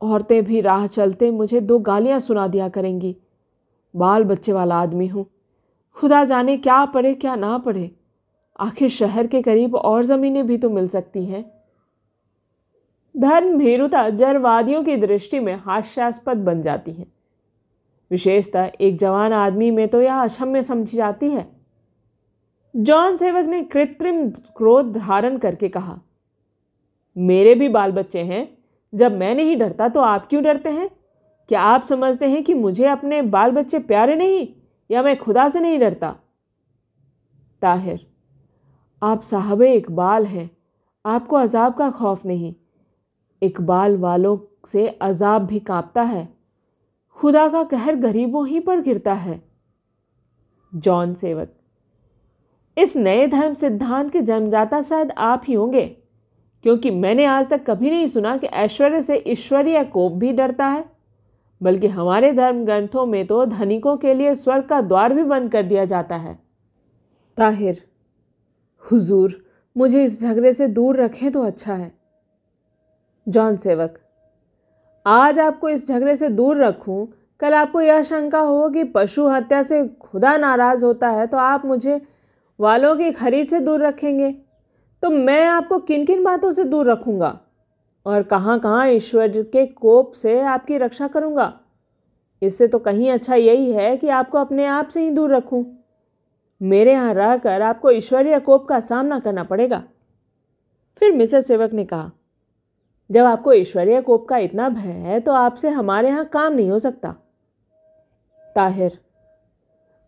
औरतें 0.00 0.44
भी 0.44 0.60
राह 0.60 0.86
चलते 0.86 1.30
मुझे 1.30 1.60
दो 1.60 1.78
गालियाँ 1.78 2.18
सुना 2.18 2.46
दिया 2.48 2.68
करेंगी। 2.68 3.16
बाल 3.94 4.24
बच्चे 4.24 4.52
वाला 4.52 4.76
आदमी 4.76 5.06
हूँ। 5.06 5.26
खुदा 5.96 6.24
जाने 6.24 6.56
क्या 6.56 6.84
पढ़े, 6.84 7.14
क्या 7.14 7.34
ना 7.36 7.58
पढ़े। 7.58 7.90
आखिर 8.60 8.88
शहर 8.88 9.26
के 9.26 9.42
करीब 9.42 9.74
और 9.74 10.04
ज़मीनें 10.04 10.46
भी 10.46 10.56
तो 10.56 10.70
मिल 10.70 10.88
सकती 10.88 11.24
हैं। 11.24 11.44
धर्म 13.14 13.58
भीरुता 13.58 14.08
जरवादियों 14.10 14.82
की 14.84 14.96
दृष्टि 14.96 15.40
में 15.40 15.54
हास्यास्पद 15.56 16.36
बन 16.36 16.62
जाती 16.62 16.92
हैं। 16.92 17.12
विशेषतः 18.10 18.70
एक 18.80 18.98
जवान 18.98 19.32
आदमी 19.32 19.70
में 19.70 19.86
तो 19.88 20.00
यह 20.00 20.22
अक्षम्य 20.22 20.62
समझी 20.62 20.96
जाती 20.96 21.30
है। 21.30 21.55
जॉन 22.76 23.16
सेवक 23.16 23.46
ने 23.46 23.62
कृत्रिम 23.62 24.30
क्रोध 24.30 24.92
धारण 24.92 25.38
करके 25.38 25.68
कहा, 25.68 25.98
मेरे 27.16 27.54
भी 27.54 27.68
बाल 27.68 27.92
बच्चे 27.92 28.22
हैं। 28.22 28.58
जब 28.94 29.16
मैं 29.18 29.34
नहीं 29.34 29.56
डरता 29.56 29.88
तो 29.88 30.00
आप 30.00 30.26
क्यों 30.28 30.42
डरते 30.44 30.70
हैं? 30.70 30.90
क्या 31.48 31.60
आप 31.60 31.82
समझते 31.82 32.28
हैं 32.28 32.42
कि 32.44 32.54
मुझे 32.54 32.86
अपने 32.86 33.22
बाल 33.22 33.50
बच्चे 33.50 33.78
प्यारे 33.78 34.16
नहीं 34.16 34.48
या 34.90 35.02
मैं 35.02 35.16
खुदा 35.18 35.48
से 35.48 35.60
नहीं 35.60 35.78
डरता? 35.78 36.16
ताहिर, 37.62 38.06
आप 39.02 39.20
साहब 39.20 39.62
इकबाल 39.62 40.26
हैं। 40.26 40.50
आपको 41.06 41.36
अजाब 41.36 41.74
का 41.74 41.90
खौफ 41.90 42.26
नहीं। 42.26 42.54
इकबाल 43.42 43.96
वालों 43.96 44.38
से 44.66 44.88
अजाब 44.88 45.42
भी 45.42 45.58
कांपता 45.58 46.02
है। 46.02 46.28
खुदा 47.16 47.48
का 47.48 47.64
कहर 47.64 47.96
गरीबों 47.96 48.46
ही 48.48 48.60
पर 48.60 48.80
गिरता 48.80 49.14
है। 49.14 49.42
जॉन 50.74 51.14
सेवक 51.14 51.48
इस 52.76 52.96
नए 52.96 53.26
धर्म 53.26 53.54
सिद्धांत 53.54 54.10
के 54.12 54.20
जन्मदाता 54.20 54.80
शायद 54.82 55.12
आप 55.18 55.42
ही 55.44 55.54
होंगे। 55.54 55.86
क्योंकि 56.64 56.90
मैंने 56.90 57.24
आज 57.24 57.48
तक 57.48 57.64
कभी 57.66 57.90
नहीं 57.90 58.06
सुना 58.06 58.36
कि 58.36 58.46
ऐश्वर्य 58.46 59.02
से 59.02 59.16
ईश्वरीय 59.26 59.82
कोप 59.84 60.12
भी 60.12 60.32
डरता 60.32 60.66
है, 60.66 60.84
बल्कि 61.60 61.86
हमारे 61.86 62.32
धर्म 62.32 62.64
ग्रंथों 62.64 63.04
में 63.06 63.26
तो 63.26 63.44
धनिकों 63.46 63.96
के 63.96 64.14
लिए 64.14 64.34
स्वर्ग 64.34 64.64
का 64.64 64.80
द्वार 64.80 65.12
भी 65.12 65.22
बंद 65.24 65.50
कर 65.52 65.62
दिया 65.62 65.84
जाता 65.84 66.16
है। 66.16 66.38
ताहिर, 67.38 67.82
हुजूर, 68.84 69.34
मुझे 69.76 70.04
इस 70.04 70.20
झगड़े 70.22 70.52
से 70.52 70.66
दूर 70.68 70.96
रखें 70.96 71.30
तो 71.32 71.42
अच्छा 71.42 71.74
है। 71.74 71.92
जॉन 73.26 73.56
सेवक, 73.56 73.98
आज 75.06 75.38
आपको 75.38 75.68
इस 75.68 75.88
झगड़े 75.88 76.16
से 76.16 76.28
दूर 76.28 76.64
रखूँ, 76.64 77.06
कल 77.40 77.54
आपको 77.54 77.80
यह 77.80 78.02
शंका 78.02 78.40
हो 78.40 78.68
कि 78.70 78.84
पशु 78.84 79.26
हत्या 79.28 79.62
से 79.62 79.86
खुदा 80.00 80.36
नाराज़ 80.36 80.84
होता 80.84 81.08
है 81.08 81.26
तो 81.26 81.36
आप 81.38 81.64
मुझे 81.66 82.00
वालों 82.58 82.96
की 82.96 83.10
खरीद 83.12 83.48
से 83.48 83.60
दूर 83.60 83.86
रखेंगे। 83.86 84.30
तो 85.02 85.10
मैं 85.10 85.44
आपको 85.46 85.78
किन 85.80 86.04
किन 86.06 86.22
बातों 86.24 86.52
से 86.52 86.64
दूर 86.64 86.90
रखूँगा? 86.90 87.38
और 88.06 88.22
कहाँ 88.22 88.58
कहाँ 88.60 88.88
ईश्वर 88.88 89.42
के 89.42 89.66
कोप 89.66 90.12
से 90.12 90.40
आपकी 90.40 90.78
रक्षा 90.78 91.08
करूँगा? 91.08 91.52
इससे 92.42 92.68
तो 92.68 92.78
कहीं 92.78 93.10
अच्छा 93.10 93.34
यही 93.34 93.72
है 93.72 93.96
कि 93.96 94.08
आपको 94.10 94.38
अपने 94.38 94.66
आप 94.66 94.88
से 94.88 95.02
ही 95.02 95.10
दूर 95.10 95.34
रखूँ। 95.34 95.64
मेरे 96.60 96.92
यहाँ 96.92 97.14
रहकर 97.14 97.62
आपको 97.62 97.90
ईश्वरीय 97.90 98.38
कोप 98.40 98.66
का 98.68 98.80
सामना 98.80 99.18
करना 99.18 99.44
पड़ेगा। 99.44 99.82
फिर 101.00 101.12
मिसेस 101.12 101.46
सेवक 101.46 101.72
ने 101.72 101.84
कहा, 101.84 102.10
जब 103.10 103.24
आपको 103.24 103.52
ईश्वरीय 103.52 104.00
कोप 104.00 104.28
का 104.28 104.36
इतना 104.38 104.68
भय 104.68 104.92
है 105.02 105.18
तो 105.20 105.32
आपसे 105.32 105.68
हमारे 105.70 106.08
यहाँ 106.08 106.24
काम 106.24 106.52
नहीं 106.52 106.70
हो 106.70 106.78
सकता। 106.78 107.14
ताहिर 108.56 108.98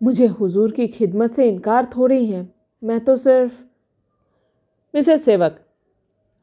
मुझे 0.03 0.27
हुजूर 0.27 0.73
की 0.73 0.87
खिदमत 0.87 1.33
से 1.33 1.49
इनकार 1.49 1.85
थोड़ी 1.85 2.27
है। 2.27 2.55
मैं 2.83 3.01
तो 3.01 3.17
सिर्फ़ 3.17 3.65
मिसेस 4.95 5.25
सेवक, 5.25 5.61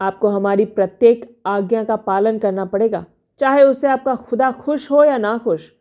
आपको 0.01 0.27
हमारी 0.27 0.65
प्रत्येक 0.65 1.38
आज्ञा 1.45 1.83
का 1.83 1.95
पालन 1.95 2.39
करना 2.39 2.65
पड़ेगा, 2.65 3.05
चाहे 3.39 3.63
उससे 3.63 3.88
आपका 3.88 4.15
खुदा 4.15 4.51
खुश 4.51 4.91
हो 4.91 5.03
या 5.03 5.17
ना 5.17 5.38
खुश। 5.38 5.71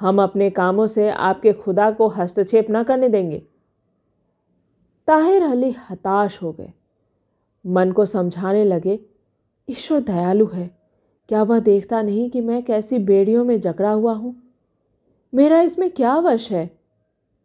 हम 0.00 0.22
अपने 0.22 0.50
कामों 0.50 0.86
से 0.86 1.10
आपके 1.10 1.52
खुदा 1.52 1.90
को 1.90 2.08
हस्तक्षेप 2.08 2.70
ना 2.70 2.82
करने 2.82 3.08
देंगे। 3.08 3.38
ताहिर 5.06 5.42
अली 5.42 5.70
हताश 5.90 6.42
हो 6.42 6.52
गए। 6.52 6.72
मन 7.66 7.92
को 7.92 8.04
समझाने 8.06 8.64
लगे, 8.64 8.98
ईश्वर 9.68 10.00
दयालु 10.00 10.46
है। 10.46 10.70
क्या 11.28 11.42
वह 11.42 11.60
देखता 11.60 12.02
नहीं 12.02 12.30
कि 12.30 12.40
मैं 12.40 12.62
कैसी 12.62 12.98
बेड़ियों 12.98 13.44
में 13.44 13.60
जकड़ा 13.60 13.90
हुआ 13.90 14.12
हूँ? 14.12 14.36
मेरा 15.32 15.60
इसमें 15.60 15.90
क्या 15.90 16.16
वश 16.16 16.50
है? 16.52 16.70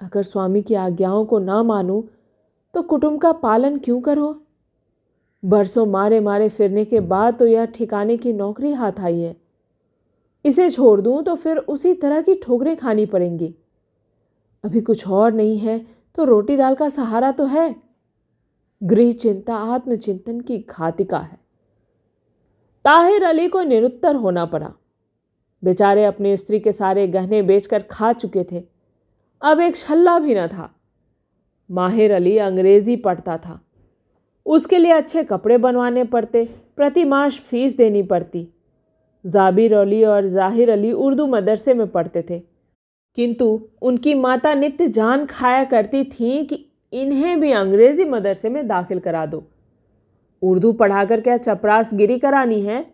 अगर 0.01 0.23
स्वामी 0.23 0.61
की 0.61 0.75
आज्ञाओं 0.75 1.25
को 1.25 1.39
ना 1.39 1.61
मानूं 1.63 2.01
तो 2.73 2.81
कुटुंब 2.81 3.19
का 3.21 3.31
पालन 3.31 3.77
क्यों 3.77 3.99
करो? 4.01 4.35
बरसों 5.43 5.85
मारे 5.85 6.19
मारे 6.19 6.49
फिरने 6.49 6.85
के 6.85 6.99
बाद 6.99 7.37
तो 7.39 7.47
यह 7.47 7.65
ठिकाने 7.65 8.17
की 8.17 8.33
नौकरी 8.33 8.71
हाथ 8.71 8.99
आई 8.99 9.19
है। 9.19 9.35
इसे 10.45 10.69
छोड़ 10.69 10.99
दूँ 11.01 11.21
तो 11.23 11.35
फिर 11.35 11.57
उसी 11.57 11.93
तरह 11.93 12.21
की 12.21 12.35
ठोकरें 12.35 12.75
खानी 12.77 13.05
पड़ेंगी। 13.05 13.53
अभी 14.63 14.81
कुछ 14.81 15.07
और 15.07 15.33
नहीं 15.33 15.57
है 15.57 15.79
तो 16.17 16.23
रोटी 16.23 16.57
दाल 16.57 16.75
का 16.75 16.89
सहारा 16.89 17.31
तो 17.31 17.45
है। 17.45 17.75
गृह 18.81 19.11
चिंता 19.11 19.55
आत्मचिंतन 19.55 20.39
की 20.41 20.57
घातिका 20.59 21.19
है। 21.19 21.37
ताहिर 22.85 23.23
अली 23.23 23.47
को 23.47 23.61
निरुत्तर 23.61 24.15
होना 24.15 24.45
पड़ा। 24.45 24.71
बेचारे 25.63 26.05
अपनी 26.05 26.37
स्त्री 26.37 26.59
के 26.59 26.71
सारे 26.71 27.07
गहने 27.07 27.41
बेचकर 27.41 27.81
खा 27.81 28.13
चुके 28.13 28.43
थे। 28.43 28.63
अब 29.41 29.59
एक 29.59 29.75
छल्ला 29.75 30.19
भी 30.19 30.35
न 30.35 30.47
था। 30.47 30.75
माहिर 31.71 32.11
अली 32.11 32.37
अंग्रेज़ी 32.37 32.95
पढ़ता 32.95 33.37
था। 33.37 33.59
उसके 34.45 34.77
लिए 34.77 34.91
अच्छे 34.91 35.23
कपड़े 35.23 35.57
बनवाने 35.57 36.03
पड़ते, 36.03 36.49
प्रति 36.75 37.05
माश 37.05 37.39
फ़ीस 37.39 37.77
देनी 37.77 38.03
पड़ती। 38.03 38.47
जाबिर 39.25 39.73
अली 39.73 40.03
और 40.03 40.25
ज़ाहिर 40.25 40.71
अली 40.71 40.91
उर्दू 40.91 41.27
मदरसे 41.27 41.73
में 41.73 41.87
पढ़ते 41.87 42.25
थे। 42.29 42.39
किंतु 43.15 43.69
उनकी 43.81 44.13
माता 44.13 44.53
नित्य 44.53 44.87
जान 44.87 45.25
खाया 45.25 45.63
करती 45.63 46.03
थी 46.03 46.45
कि 46.45 46.65
इन्हें 46.93 47.39
भी 47.39 47.51
अंग्रेज़ी 47.51 48.05
मदरसे 48.05 48.49
में 48.49 48.67
दाखिल 48.67 48.99
करा 48.99 49.25
दो। 49.25 49.43
उर्दू 50.41 50.73
पढ़ाकर 50.73 51.21
क्या 51.21 51.37
चपरास 51.37 51.93
गिरी 51.93 52.19
करानी 52.19 52.61
है? 52.61 52.92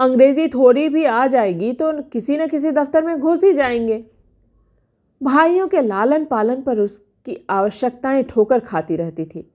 अंग्रेज़ी 0.00 0.48
थोड़ी 0.48 0.88
भी 0.88 1.04
आ 1.04 1.26
जाएगी 1.26 1.72
तो 1.72 1.92
किसी 2.02 2.36
न 2.38 2.46
किसी 2.46 2.70
दफ्तर 2.70 3.02
में 3.02 3.20
घुस 3.20 3.44
ही 3.44 3.52
जाएँगे। 3.52 4.04
भाइयों 5.22 5.68
के 5.68 5.80
लालन 5.80 6.24
पालन 6.24 6.62
पर 6.62 6.78
उसकी 6.78 7.46
आवश्यकताएँ 7.50 8.22
ठोकर 8.22 8.60
खाती 8.60 8.96
रहती 8.96 9.24
थी। 9.24 9.50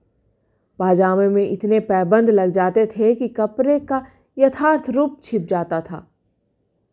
पाजामे 0.78 1.28
में 1.28 1.48
इतने 1.48 1.80
पैबंद 1.80 2.30
लग 2.30 2.50
जाते 2.50 2.86
थे 2.86 3.14
कि 3.14 3.28
कपड़े 3.28 3.80
का 3.80 4.06
यथार्थ 4.38 4.90
रूप 4.90 5.20
छिप 5.22 5.46
जाता 5.46 5.80
था। 5.80 6.06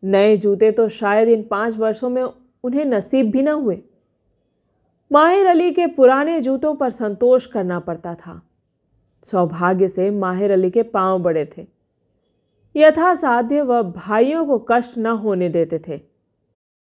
नए 0.04 0.36
जूते 0.36 0.70
तो 0.72 0.88
शायद 0.88 1.28
इन 1.28 1.42
पाँच 1.42 1.76
वर्षों 1.76 2.08
में 2.08 2.22
उन्हें 2.22 2.84
नसीब 2.84 3.30
भी 3.30 3.42
न 3.42 3.48
हुए। 3.48 3.80
माहिर 5.12 5.46
अली 5.46 5.70
के 5.72 5.86
पुराने 5.86 6.40
जूतों 6.40 6.74
पर 6.74 6.90
संतोष 6.90 7.46
करना 7.46 7.78
पड़ता 7.80 8.14
था। 8.14 8.40
सौभाग्य 9.24 9.88
से 9.88 10.10
माहिर 10.10 10.50
अली 10.50 10.70
के 10.70 10.82
पाँव 10.82 11.18
बड़े 11.18 11.44
थे। 11.58 11.73
यथासाध्य 12.74 13.62
वह 13.62 13.82
भाइयों 13.82 14.44
को 14.46 14.58
कष्ट 14.70 14.98
न 14.98 15.06
होने 15.06 15.48
देते 15.48 15.78
थे। 15.88 16.00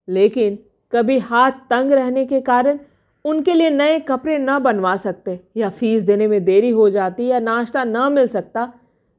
लेकिन 0.09 0.59
कभी 0.93 1.19
हाथ 1.19 1.53
तंग 1.71 1.93
रहने 1.93 2.25
के 2.27 2.41
कारण 2.41 2.79
उनके 3.25 3.55
लिए 3.55 3.71
नए 3.71 3.99
कपड़े 4.01 4.39
न 4.39 4.59
बनवा 4.59 4.97
सकते, 4.97 5.41
या 5.57 5.69
फ़ीस 5.71 6.03
देने 6.03 6.27
में 6.27 6.45
देरी 6.45 6.71
हो 6.71 6.89
जाती, 6.91 7.27
या 7.27 7.39
नाश्ता 7.39 7.85
न 7.85 8.13
मिल 8.13 8.27
सकता, 8.27 8.73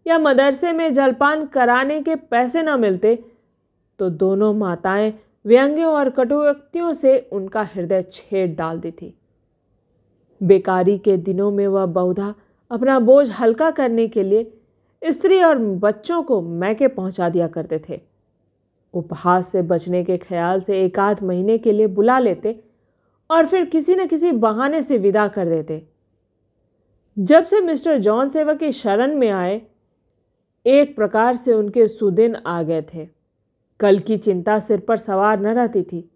या 0.05 0.17
मदरसे 0.19 0.71
में 0.71 0.93
जलपान 0.93 1.45
कराने 1.45 2.01
के 2.01 2.15
पैसे 2.15 2.63
न 2.63 2.79
मिलते 2.79 3.15
तो 3.99 4.09
दोनों 4.09 4.53
माताएँ 4.53 5.13
व्यंग्यों 5.45 5.93
और 5.93 6.09
कटुक्तियों 6.09 6.93
से 6.93 7.17
उनका 7.31 7.63
हृदय 7.63 8.01
छेद 8.13 8.55
डालती 8.55 8.91
थी। 8.91 9.13
बेकारी 10.41 10.97
के 10.97 11.17
दिनों 11.17 11.49
में 11.51 11.67
वह 11.67 11.85
बहुधा 11.85 12.33
अपना 12.71 12.99
बोझ 12.99 13.29
हल्का 13.31 13.69
करने 13.71 14.07
के 14.07 14.23
लिए 14.23 14.43
स्त्री 15.11 15.43
और 15.43 15.57
बच्चों 15.57 16.23
को 16.23 16.41
मैके 16.41 16.87
पहुँचा 16.87 17.29
दिया 17.29 17.47
करते 17.47 17.81
थे। 17.89 18.01
उपहास 18.93 19.47
से 19.47 19.61
बचने 19.61 20.03
के 20.03 20.17
ख्याल 20.17 20.61
से 20.61 20.85
एक 20.85 20.99
आध 20.99 21.23
महीने 21.23 21.57
के 21.57 21.71
लिए 21.71 21.87
बुला 21.87 22.19
लेते 22.19 22.63
और 23.29 23.45
फिर 23.45 23.65
किसी 23.65 23.95
न 23.95 24.07
किसी 24.07 24.31
बहाने 24.31 24.83
से 24.83 24.97
विदा 24.97 25.27
कर 25.27 25.45
देते। 25.45 25.87
जब 27.19 27.43
से 27.43 27.61
मिस्टर 27.61 27.97
जॉन 27.97 28.29
सेवा 28.29 28.53
की 28.53 28.71
शरण 28.71 29.15
में 29.15 29.29
आए, 29.29 29.61
एक 30.65 30.95
प्रकार 30.95 31.35
से 31.35 31.53
उनके 31.53 31.87
सुदिन 31.87 32.35
आ 32.35 32.63
गए 32.63 32.81
थे। 32.81 33.07
कल 33.79 33.99
की 33.99 34.17
चिंता 34.17 34.59
सिर 34.59 34.79
पर 34.79 34.97
सवार 34.97 35.39
न 35.39 35.47
रहती 35.47 35.83
थी। 35.83 36.11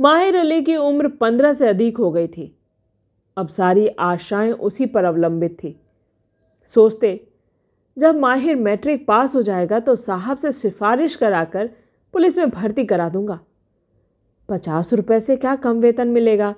माहिर 0.00 0.36
अली 0.36 0.62
की 0.62 0.76
उम्र 0.76 1.08
पंद्रह 1.08 1.52
से 1.52 1.68
अधिक 1.68 1.96
हो 1.96 2.10
गई 2.10 2.26
थी। 2.26 2.56
अब 3.36 3.48
सारी 3.48 3.88
आशाएँ 3.88 4.52
उसी 4.52 4.86
पर 4.86 5.04
अवलंबित 5.04 5.58
थी। 5.64 5.80
सोचते 6.66 7.28
जब 7.96 8.18
माहिर 8.18 8.56
मैट्रिक 8.56 9.06
पास 9.06 9.34
हो 9.36 9.42
जाएगा 9.42 9.78
तो 9.80 9.94
साहब 9.96 10.38
से 10.38 10.52
सिफारिश 10.52 11.16
कराकर 11.16 11.70
पुलिस 12.14 12.36
में 12.38 12.50
भर्ती 12.50 12.84
करा 12.84 13.08
दूँगा। 13.08 13.38
पचास 14.48 14.92
रुपए 14.92 15.20
से 15.20 15.36
क्या 15.36 15.54
कम 15.56 15.80
वेतन 15.80 16.08
मिलेगा? 16.08 16.54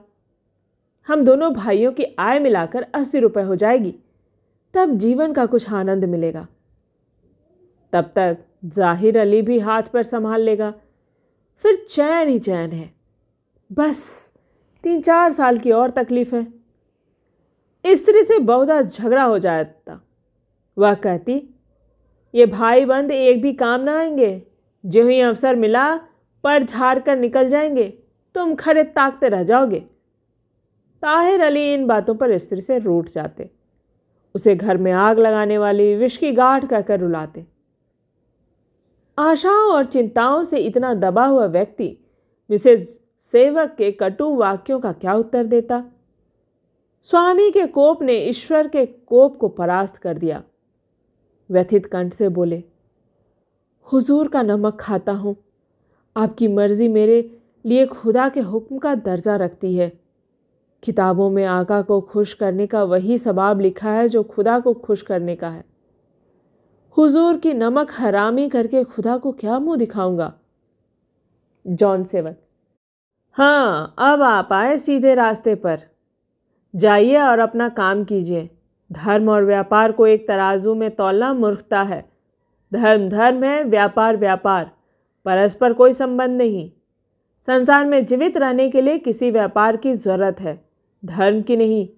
हम 1.09 1.25
दोनों 1.25 1.53
भाइयों 1.55 1.93
की 1.93 2.05
आय 2.19 2.39
मिलाकर 2.39 2.87
अस्सी 2.95 3.19
रुपए 3.19 3.43
हो 3.43 3.57
जाएगी। 3.57 3.95
तब 4.75 4.97
जीवन 4.99 5.33
का 5.33 5.47
कुछ 5.47 5.73
आनंद 5.73 6.05
मिलेगा। 6.05 6.47
तब 7.93 8.13
तक 8.17 8.39
ज़ाहिर 8.67 9.19
अली 9.19 9.43
भी 9.43 9.59
हाथ 9.59 9.83
पर 9.83 10.03
संभाल 10.03 10.43
लेगा। 10.43 10.73
फिर 11.65 11.75
चैन 11.91 12.29
ही 12.29 12.39
चैन 12.39 12.73
है। 12.73 12.91
बस, 13.71 14.33
तीन 14.85 15.01
चार 15.01 15.33
साल 15.33 15.59
की 15.59 15.71
और 15.73 15.91
तकलीफ़ 15.91 16.35
है। 16.35 16.47
स्त्री 17.85 18.23
से 18.25 18.39
बहुधा 18.39 18.81
झगड़ा 18.83 19.23
हो 19.23 19.39
जाता। 19.39 20.01
वह 20.79 20.95
कहती, 20.95 21.55
ये 22.35 22.47
भाई 22.47 22.85
बंद 22.85 23.11
एक 23.11 23.43
भी 23.43 23.53
काम 23.53 23.81
ना 23.81 23.99
आएँगे? 23.99 24.47
जो 24.87 25.07
ही 25.07 25.21
अवसर 25.21 25.57
मिला, 25.57 25.97
पर 26.45 26.63
झाड़ 26.63 26.99
कर 26.99 27.17
निकल 27.17 27.49
जाएँगे, 27.49 27.99
तुम 28.35 28.55
खड़े 28.55 28.85
ताकते 28.85 29.29
रह 29.29 29.43
जाओगे। 29.43 29.81
ताहिर 31.03 31.41
अली 31.41 31.75
इन 31.75 31.87
बातों 31.87 32.15
पर 32.15 32.39
स्त्री 32.39 32.61
से 32.61 32.79
रूठ 32.79 33.09
जाते। 33.09 33.51
उसे 34.35 34.57
घर 34.57 34.77
में 34.77 34.93
आग 34.93 35.19
लगाने 35.19 35.59
वाली 35.59 35.97
विष 35.97 36.17
की 36.17 36.33
गाठ 36.33 36.65
कहकर 36.65 37.01
रुलाते। 37.01 37.47
आशाओं 39.19 39.73
और 39.73 39.85
चिंताओं 39.85 40.45
से 40.45 40.59
इतना 40.59 40.95
दबा 40.95 41.27
हुआ 41.27 41.47
व्यक्ति 41.47 41.99
मिसेज 42.51 43.01
सेवक 43.23 43.75
के 43.79 43.93
कटु 43.93 44.35
वाक्यों 44.35 44.81
का 44.81 44.93
क्या 44.93 45.15
उत्तर 45.15 45.45
देता? 45.45 45.85
स्वामी 47.03 47.51
के 47.51 47.67
कोप 47.67 48.03
ने 48.03 48.15
ईश्वर 48.15 48.69
के 48.69 48.87
कोप 48.87 49.37
को 49.37 49.49
परास्त 49.49 49.97
कर 49.97 50.19
दिया। 50.19 50.43
व्यथित 51.51 51.87
कंठ 51.87 52.13
से 52.13 52.29
बोले, 52.29 52.63
हुजूर 53.87 54.29
का 54.29 54.43
नमक 54.43 54.77
खाता 54.81 55.13
हूँ। 55.13 55.37
आपकी 56.17 56.49
मर्ज़ी 56.49 56.89
मेरे 56.89 57.21
लिए 57.65 57.87
खुदा 57.87 58.29
के 58.29 58.41
हुक्म 58.41 58.79
का 58.79 58.95
दर्जा 58.95 59.37
रखती 59.37 59.75
है। 59.77 59.93
किताबों 60.83 61.31
में 61.31 61.45
आका 61.45 61.83
को 61.83 62.01
खुश 62.01 62.33
करने 62.33 62.67
का 62.67 62.83
वही 62.83 63.19
सबाब 63.19 63.61
लिखा 63.61 63.91
है 63.91 64.09
जो 64.09 64.23
खुदा 64.23 64.59
को 64.61 64.75
खुश 64.75 65.03
करने 65.03 65.37
का 65.37 65.49
है। 65.49 65.65
हुजूर 66.97 67.37
की 67.37 67.55
नमक 67.55 67.93
हरामी 67.93 68.49
करके 68.49 68.85
खुदा 68.85 69.17
को 69.19 69.33
क्या 69.33 69.59
मुँह 69.59 69.77
दिखाऊँगा? 69.77 70.33
जॉन 71.67 72.05
सेवक 72.05 72.37
हाँ 73.37 73.95
अब 73.99 74.23
आप 74.23 74.53
आए 74.53 74.77
सीधे 74.79 75.15
रास्ते 75.15 75.55
पर। 75.55 75.81
जाइए 76.75 77.21
और 77.21 77.39
अपना 77.39 77.69
काम 77.69 78.05
कीजिए। 78.05 78.51
धर्म 78.95 79.29
और 79.31 79.45
व्यापार 79.45 79.93
को 79.93 80.07
एक 80.07 80.29
तराजू 80.29 80.75
में 80.75 80.91
तोलना 80.91 81.33
मूर्खता 81.33 81.83
है। 81.83 82.05
धर्म 82.75 83.09
धर्म 83.09 83.45
है, 83.45 83.65
व्यापार 83.65 84.17
व्यापार। 84.17 84.71
परस्पर 85.27 85.73
कोई 85.73 85.93
संबंध 85.93 86.39
नहीं। 86.39 86.71
संसार 87.49 87.85
में 87.87 88.07
जीवित 88.07 88.37
रहने 88.37 88.69
के 88.71 88.81
लिए 88.81 88.99
किसी 88.99 89.31
व्यापार 89.31 89.77
की 89.77 89.95
ज़रूरत 89.95 90.41
है, 90.41 90.65
धर्म 91.05 91.43
की 91.43 91.57
नहीं। 91.57 91.89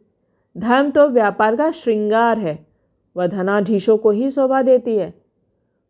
धर्म 0.56 0.90
तो 0.90 1.09
व्यापार 1.09 1.56
का 1.56 1.70
श्रृंगार 1.70 2.38
है, 2.38 2.66
वह 3.16 3.26
धनाधीशों 3.26 3.96
को 3.96 4.11
ही 4.11 4.30
शोभा 4.30 4.62
देती 4.62 4.96
है। 4.96 5.14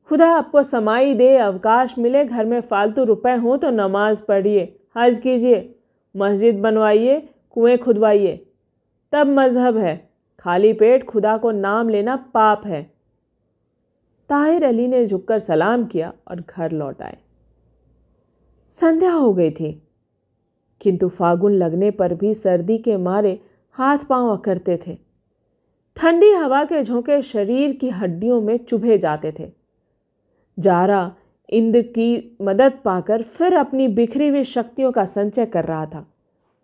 खुदा 0.08 0.30
आपको 0.30 0.62
समाई 0.62 1.14
दे, 1.14 1.36
अवकाश 1.36 1.94
मिले, 1.98 2.24
घर 2.24 2.44
में 2.44 2.60
फालतू 2.60 3.04
रुपए 3.04 3.34
हों 3.34 3.58
तो 3.58 3.70
नमाज़ 3.70 4.22
पढ़िए, 4.22 4.76
हज 4.96 5.18
कीजिए, 5.18 5.74
मस्जिद 6.16 6.60
बनवाइए, 6.60 7.28
कुएँ 7.50 7.76
खुदवाइए। 7.76 8.46
तब 9.12 9.26
मज़हब 9.26 9.76
है। 9.76 10.05
खाली 10.46 10.72
पेट 10.72 11.04
खुदा 11.04 11.36
को 11.36 11.50
नाम 11.50 11.88
लेना 11.88 12.14
पाप 12.34 12.66
है। 12.66 12.82
ताहिर 14.30 14.64
अली 14.64 14.86
ने 14.88 15.04
झुककर 15.06 15.38
सलाम 15.38 15.84
किया 15.84 16.12
और 16.30 16.40
घर 16.40 16.72
लौट 16.72 17.02
आए। 17.02 17.16
संध्या 18.76 19.12
हो 19.12 19.32
गई 19.34 19.50
थी, 19.50 19.70
किंतु 20.80 21.08
फागुन 21.08 21.54
लगने 21.54 21.90
पर 21.90 22.14
भी 22.14 22.32
सर्दी 22.34 22.78
के 22.78 22.96
मारे 22.96 23.40
हाथ 23.76 24.06
पाँव 24.08 24.30
अकरते 24.36 24.78
थे। 24.86 24.96
ठंडी 25.96 26.30
हवा 26.32 26.64
के 26.64 26.82
झोंके 26.84 27.20
शरीर 27.24 27.72
की 27.72 27.90
हड्डियों 27.90 28.40
में 28.40 28.56
चुभे 28.58 28.98
जाते 28.98 29.34
थे। 29.40 29.50
जारा 30.58 31.14
इंद्र 31.48 31.82
की 31.82 32.36
मदद 32.42 32.80
पाकर 32.84 33.22
फिर 33.22 33.54
अपनी 33.56 33.88
बिखरी 33.90 34.28
हुई 34.28 34.44
शक्तियों 34.44 34.92
का 34.92 35.04
संचय 35.04 35.46
कर 35.46 35.64
रहा 35.64 35.84
था 35.86 36.06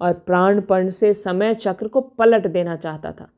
और 0.01 0.13
प्राणपण 0.13 0.89
से 0.91 1.15
समय 1.17 1.55
चक्र 1.55 1.89
को 1.89 2.01
पलट 2.01 2.47
देना 2.47 2.77
चाहता 2.77 3.13
था। 3.13 3.31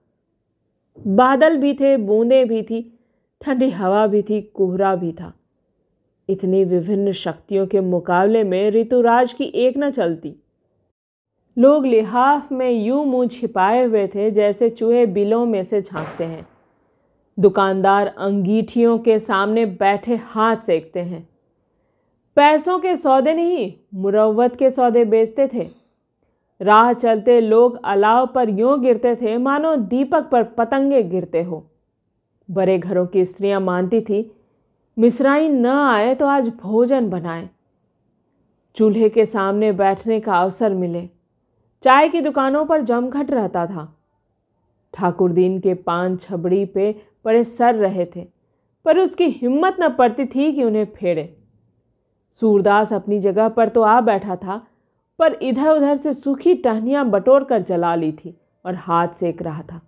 बादल 1.06 1.56
भी 1.56 1.74
थे, 1.74 1.96
बूंदें 1.96 2.48
भी 2.48 2.62
थी, 2.62 2.98
ठंडी 3.40 3.70
हवा 3.70 4.06
भी 4.06 4.22
थी, 4.22 4.40
कोहरा 4.40 4.96
भी 4.96 5.12
था। 5.12 5.32
इतनी 6.28 6.64
विभिन्न 6.64 7.12
शक्तियों 7.12 7.66
के 7.66 7.80
मुकाबले 7.80 8.44
में 8.44 8.70
ऋतुराज 8.70 9.32
की 9.32 9.44
एक 9.44 9.74
न 9.78 9.90
चलती। 9.90 10.36
लोग 11.58 11.86
लिहाफ 11.86 12.52
में 12.52 12.70
यूँ 12.70 13.04
मुँह 13.04 13.28
छिपाए 13.28 13.84
हुए 13.84 14.06
थे 14.06 14.30
जैसे 14.30 14.70
चूहे 14.70 15.06
बिलों 15.06 15.46
में 15.46 15.64
से 15.64 15.82
झांकते 15.82 16.24
हैं। 16.24 16.48
दुकानदार 17.40 18.06
अंगीठियों 18.06 18.98
के 18.98 19.18
सामने 19.18 19.66
बैठे 19.66 20.16
हाथ 20.16 20.56
सेकते 20.56 21.00
हैं। 21.00 21.28
पैसों 22.36 22.78
के 22.78 22.96
सौदे 22.96 23.34
नहीं 23.34 23.72
मुरवत 23.94 24.56
के 24.56 24.70
सौदे 24.70 25.04
बेचते 25.04 25.48
थे। 25.54 25.83
राह 26.64 26.92
चलते 26.92 27.40
लोग 27.40 27.78
अलाव 27.84 28.26
पर 28.26 28.48
यूँ 28.50 28.78
गिरते 28.80 29.14
थे, 29.16 29.36
मानो 29.38 29.74
दीपक 29.76 30.28
पर 30.30 30.42
पतंगे 30.42 31.02
गिरते 31.02 31.42
हो। 31.42 31.64
बड़े 32.48 32.78
घरों 32.78 33.06
की 33.06 33.24
स्त्रियाँ 33.24 33.60
मानती 33.60 34.00
थी, 34.00 34.30
मिसराई 34.96 35.48
न 35.48 35.66
आए 35.66 36.14
तो 36.14 36.26
आज 36.26 36.48
भोजन 36.56 37.08
बनाए। 37.10 37.48
चूल्हे 38.76 39.08
के 39.08 39.26
सामने 39.26 39.72
बैठने 39.72 40.20
का 40.20 40.34
अवसर 40.34 40.74
मिले। 40.74 41.08
चाय 41.84 42.08
की 42.08 42.20
दुकानों 42.20 42.64
पर 42.64 42.82
जमघट 42.82 43.30
रहता 43.30 43.66
था। 43.66 43.88
ठाकुर 44.94 45.32
दीन 45.32 45.58
के 45.60 45.74
पान 45.74 46.16
छबड़ी 46.16 46.64
पे 46.64 46.92
पड़े 47.24 47.44
सर 47.44 47.74
रहे 47.74 48.06
थे, 48.06 48.26
पर 48.84 48.98
उसकी 48.98 49.28
हिम्मत 49.30 49.76
न 49.80 49.88
पड़ती 49.88 50.24
थी 50.26 50.52
कि 50.52 50.64
उन्हें 50.64 50.84
फेड़े। 50.92 51.34
सूरदास 52.38 52.92
अपनी 52.92 53.18
जगह 53.20 53.48
पर 53.48 53.68
तो 53.68 53.82
आ 53.82 54.00
बैठा 54.00 54.36
था 54.36 54.64
पर 55.18 55.38
इधर 55.42 55.68
उधर 55.68 55.96
से 55.96 56.12
सूखी 56.12 56.54
टहनियाँ 56.54 57.04
बटोर 57.10 57.44
कर 57.44 57.62
जला 57.62 57.94
ली 57.94 58.12
थी 58.14 58.34
और 58.64 58.74
हाथ 58.74 59.08
सेक 59.20 59.42
रहा 59.42 59.62
था। 59.62 59.80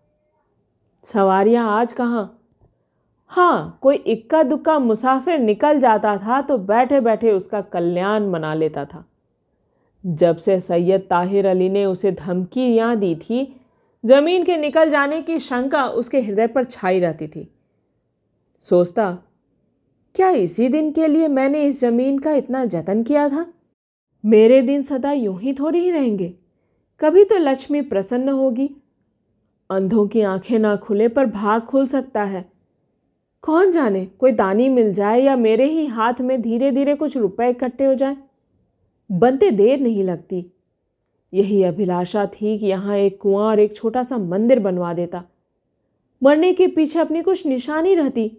सवारियाँ 1.05 1.69
आज 1.71 1.93
कहाँ? 1.93 2.33
हाँ 3.33 3.79
कोई 3.83 3.97
इक्का 3.97 4.43
दुक्का 4.43 4.79
मुसाफिर 4.79 5.39
निकल 5.39 5.81
जाता 5.81 6.17
था 6.17 6.41
तो 6.43 6.59
बैठे 6.59 7.01
बैठे 7.01 7.31
उसका 7.33 7.61
कल्याण 7.63 8.29
मना 8.31 8.55
लेता 8.55 8.85
था। 8.85 9.05
जब 10.05 10.37
से 10.37 10.59
सैयद 10.61 11.01
ताहिर 11.01 11.47
अली 11.47 11.69
ने 11.69 11.85
उसे 11.85 12.13
धमकियाँ 12.13 12.95
दी 12.97 13.15
थी, 13.15 13.57
ज़मीन 14.05 14.45
के 14.45 14.57
निकल 14.57 14.91
जाने 14.91 15.21
की 15.23 15.39
शंका 15.39 15.87
उसके 15.87 16.21
हृदय 16.21 16.47
पर 16.47 16.65
छाई 16.65 17.01
रहती 17.01 17.29
थी। 17.29 17.49
सोचता, 18.65 19.11
क्या 20.15 20.29
इसी 20.31 20.69
दिन 20.69 20.91
के 20.93 21.07
लिए 21.07 21.29
मैंने 21.29 21.63
इस 21.63 21.81
ज़मीन 21.81 22.19
का 22.19 22.33
इतना 22.33 22.65
जतन 22.65 23.03
किया 23.03 23.29
था? 23.29 23.47
मेरे 24.27 24.63
दिन 24.63 24.83
सदा 24.83 25.13
यूँ 25.13 25.41
ही 25.41 25.53
थोड़ी 25.53 25.79
ही 25.79 25.91
रहेंगे। 25.91 26.35
कभी 27.01 27.25
तो 27.25 27.39
लक्ष्मी 27.39 27.81
प्रसन्न 27.81 28.29
होगी। 28.29 28.71
अंधों 29.71 30.07
की 30.07 30.21
आँखें 30.21 30.59
ना 30.59 30.77
खुले 30.77 31.09
पर 31.09 31.27
भाग 31.27 31.63
खुल 31.63 31.87
सकता 31.87 32.23
है। 32.23 32.53
कौन 33.43 33.71
जाने, 33.71 34.07
कोई 34.07 34.33
दानी 34.33 34.69
मिल 34.69 34.95
जाए 34.95 35.21
या 35.21 35.37
मेरे 35.37 35.65
ही 35.65 35.87
हाथ 35.87 36.15
में 36.21 36.43
धीरे 36.43 36.71
धीरे 36.71 36.95
कुछ 36.95 37.17
रुपए 37.17 37.51
इकट्ठे 37.51 37.85
हो 37.85 37.95
जाए? 37.95 38.17
बनते 39.13 39.51
देर 39.51 39.81
नहीं 39.81 40.05
लगती। 40.05 40.47
यही 41.35 41.63
अभिलाषा 41.63 42.27
थी 42.27 42.59
कि 42.59 42.67
यहाँ 42.67 42.97
एक 42.97 43.21
कुआँ 43.21 43.47
और 43.47 43.61
एक 43.61 43.77
छोटा 43.77 44.03
सा 44.03 44.19
मंदिर 44.19 44.59
बनवा 44.59 44.95
देता। 44.95 45.25
मरने 46.23 46.53
के 46.53 46.67
पीछे 46.67 46.99
अपनी 46.99 47.23
कुछ 47.23 47.47
निशानी 47.47 47.95
रहती। 47.95 48.39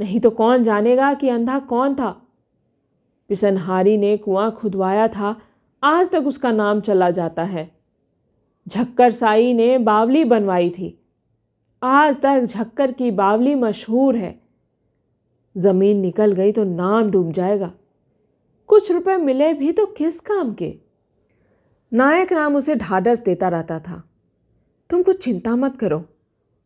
नहीं 0.00 0.20
तो 0.20 0.30
कौन 0.30 0.62
जानेगा 0.62 1.14
कि 1.14 1.28
अंधा 1.28 1.58
कौन 1.58 1.94
था? 1.94 2.28
पिसनहारी 3.28 3.96
ने 3.96 4.16
कुआँ 4.16 4.50
खुदवाया 4.50 5.08
था। 5.08 5.40
आज 5.82 6.10
तक 6.10 6.26
उसका 6.26 6.52
नाम 6.52 6.80
चला 6.80 7.10
जाता 7.10 7.42
है। 7.42 7.70
झक्कर 8.68 9.10
साई 9.10 9.54
ने 9.54 9.78
बावली 9.78 10.24
बनवाई 10.24 10.70
थी। 10.70 10.98
आज 11.82 12.20
तक 12.20 12.44
झक्कर 12.44 12.92
की 12.92 13.10
बावली 13.10 13.54
मशहूर 13.54 14.16
है। 14.16 14.40
ज़मीन 15.56 15.96
निकल 15.96 16.32
गई 16.32 16.52
तो 16.52 16.64
नाम 16.64 17.10
डूब 17.10 17.32
जाएगा। 17.32 17.72
कुछ 18.66 18.92
रुपए 18.92 19.16
मिले 19.16 19.54
भी 19.54 19.72
तो 19.72 19.86
किस 19.86 20.20
काम 20.20 20.54
के? 20.54 20.78
नायक 21.92 22.32
राम 22.32 22.56
उसे 22.56 22.74
ढाढ़स 22.74 23.24
देता 23.24 23.48
रहता 23.48 23.80
था। 23.80 24.10
तुम 24.90 25.02
कुछ 25.02 25.24
चिंता 25.24 25.56
मत 25.56 25.76
करो। 25.76 26.04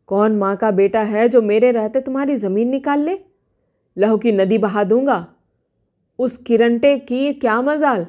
कौन 0.06 0.36
माँ 0.36 0.56
का 0.56 0.70
बेटा 0.70 1.00
है 1.00 1.28
जो 1.28 1.42
मेरे 1.42 1.70
रहते 1.70 2.00
तुम्हारी 2.00 2.36
ज़मीन 2.36 2.68
निकाल 2.68 3.00
ले? 3.00 3.18
लहू 3.98 4.18
की 4.18 4.32
नदी 4.32 4.58
बहा 4.58 4.84
दूँगा। 4.84 5.26
उस 6.18 6.36
किरंटे 6.36 6.98
की 6.98 7.32
क्या 7.32 7.60
मजाल? 7.62 8.06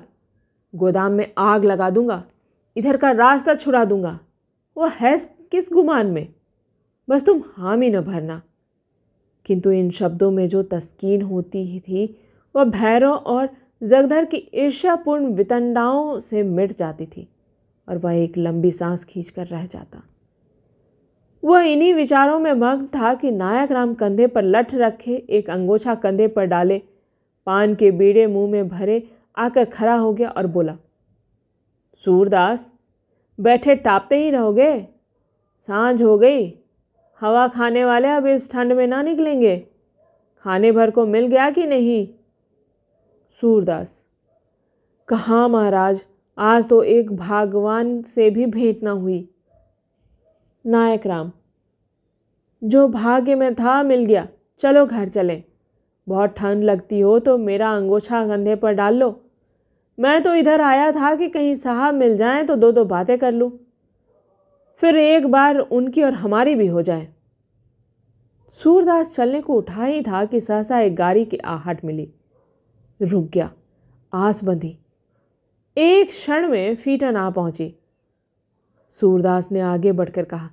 गोदाम 0.76 1.12
में 1.12 1.32
आग 1.38 1.66
लगा 1.66 1.90
दूँगा, 1.90 2.24
इधर 2.78 2.98
का 2.98 3.12
रास्ता 3.12 3.56
छुड़ा 3.56 3.86
दूँगा। 3.86 4.20
वह 4.78 4.90
है 4.90 5.18
किस 5.52 5.70
गुमान 5.74 6.08
में? 6.08 6.28
बस 7.10 7.26
तुम 7.26 7.42
हामी 7.54 7.90
न 7.90 8.02
भरना। 8.02 8.42
किंतु 9.46 9.72
इन 9.72 9.90
शब्दों 9.92 10.32
में 10.32 10.48
जो 10.50 10.64
तस्कीन 10.64 11.22
होती 11.22 11.66
ही 11.66 11.80
थी, 11.80 12.18
वह 12.56 12.64
भैरव 12.64 13.12
और 13.12 13.50
जगधर 13.84 14.26
की 14.26 14.50
ईर्ष्यापूर्ण 14.54 15.26
वितंडाओं 15.26 16.20
से 16.20 16.44
मिट 16.44 16.78
जाती 16.78 17.06
थी 17.06 17.28
और 17.90 17.98
वह 17.98 18.14
एक 18.14 18.38
लंबी 18.38 18.72
सांस 18.72 19.04
खींच 19.04 19.30
कर 19.30 19.48
रह 19.48 19.66
जाता। 19.66 20.04
वह 21.44 21.62
इन्हीं 21.62 21.94
विचारों 21.94 22.40
में 22.40 22.54
मग्न 22.54 22.86
था 22.88 23.14
कि 23.14 23.32
नायक 23.32 23.72
राम 23.72 23.94
कंधे 23.94 24.28
पर 24.28 24.44
लठ 24.44 24.76
रखे, 24.76 25.16
एक 25.16 25.50
अंगोछा 25.50 25.96
कंधे 25.96 26.28
पर 26.28 26.46
डाले 26.46 26.82
पान 27.48 27.76
के 27.76 27.92
बीड़े 27.92 28.28
मुँह 28.28 28.52
में 28.52 28.68
भरे 28.70 29.12
आकर 29.38 29.66
खड़ा 29.66 29.96
हो 29.96 30.14
गया 30.14 30.30
और 30.30 30.48
बोला, 30.48 30.78
सूरदास, 32.06 32.74
बैठे 33.40 33.76
टापते 33.76 34.24
ही 34.24 34.30
रहोगे? 34.30 34.88
साँझ 35.68 36.02
हो 36.04 36.18
गई। 36.18 36.48
हवा 37.22 37.48
खाने 37.48 37.86
वाले 37.86 38.08
अब 38.08 38.26
इस 38.26 38.52
ठंड 38.52 38.74
में 38.74 38.86
ना 38.88 39.02
निकलेंगे। 39.02 39.58
खाने 40.46 40.72
भर 40.72 40.92
को 40.92 41.06
मिल 41.06 41.28
गया 41.28 41.50
कि 41.50 41.66
नहीं? 41.68 42.08
सूरदास, 43.42 44.06
कहाँ 45.08 45.50
महाराज? 45.50 46.06
आज 46.38 46.68
तो 46.70 46.84
एक 46.84 47.12
भागवान 47.12 48.02
से 48.02 48.30
भी 48.30 48.46
भेंट 48.46 48.84
ना 48.84 48.92
हुई। 48.92 49.30
नायक 50.66 51.08
राम, 51.08 51.32
जो 52.64 52.88
भाग्य 52.88 53.36
में 53.36 53.54
था 53.56 53.84
मिल 53.84 54.06
गया। 54.06 54.28
चलो 54.60 54.86
घर 54.86 55.08
चलें। 55.08 55.44
बहुत 56.08 56.34
ठंड 56.38 56.64
लगती 56.64 57.00
हो 57.00 57.18
तो 57.20 57.38
मेरा 57.38 57.72
अंगोछा 57.76 58.26
कंधे 58.28 58.56
पर 58.56 58.74
डाल 58.74 58.96
लो। 58.96 59.10
मैं 59.98 60.22
तो 60.24 60.34
इधर 60.36 60.62
आया 60.62 60.92
था 60.92 61.14
कि 61.16 61.28
कहीं 61.30 61.56
साहब 61.56 61.94
मिल 61.94 62.18
जाएँ 62.18 62.44
तो 62.46 62.56
दो 62.56 62.72
दो 62.72 62.84
बातें 62.86 63.18
कर 63.20 63.32
लूँ। 63.32 63.52
फिर 64.82 64.98
एक 64.98 65.26
बार 65.28 65.58
उनकी 65.58 66.04
और 66.04 66.14
हमारी 66.14 66.56
भी 66.56 66.68
हो 66.68 66.82
जाए। 66.82 67.08
सूरदास 68.60 69.14
चलने 69.16 69.42
को 69.42 69.54
उठा 69.54 69.86
ही 69.86 70.02
था 70.02 70.24
कि 70.26 70.42
सहसा 70.42 70.80
एक 70.80 70.96
गाड़ी 70.96 71.26
की 71.26 71.38
आहट 71.38 71.84
मिली। 71.86 72.10
रुक 73.00 73.30
गया, 73.30 73.50
आस 74.14 74.44
बंधी। 74.44 74.78
एक 75.78 76.10
क्षण 76.10 76.48
में 76.48 76.76
फीटन 76.76 77.16
आ 77.16 77.30
पहुँची। 77.30 77.74
सूरदास 78.94 79.52
ने 79.52 79.60
आगे 79.62 79.92
बढ़कर 79.92 80.26
कहा, 80.26 80.50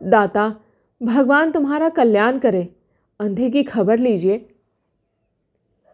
दाता, 0.00 0.54
भगवान 1.00 1.50
तुम्हारा 1.50 1.88
कल्याण 1.88 2.38
करे। 2.38 2.68
अंधे 3.20 3.50
की 3.50 3.62
खबर 3.62 3.98
लीजिए। 3.98 4.38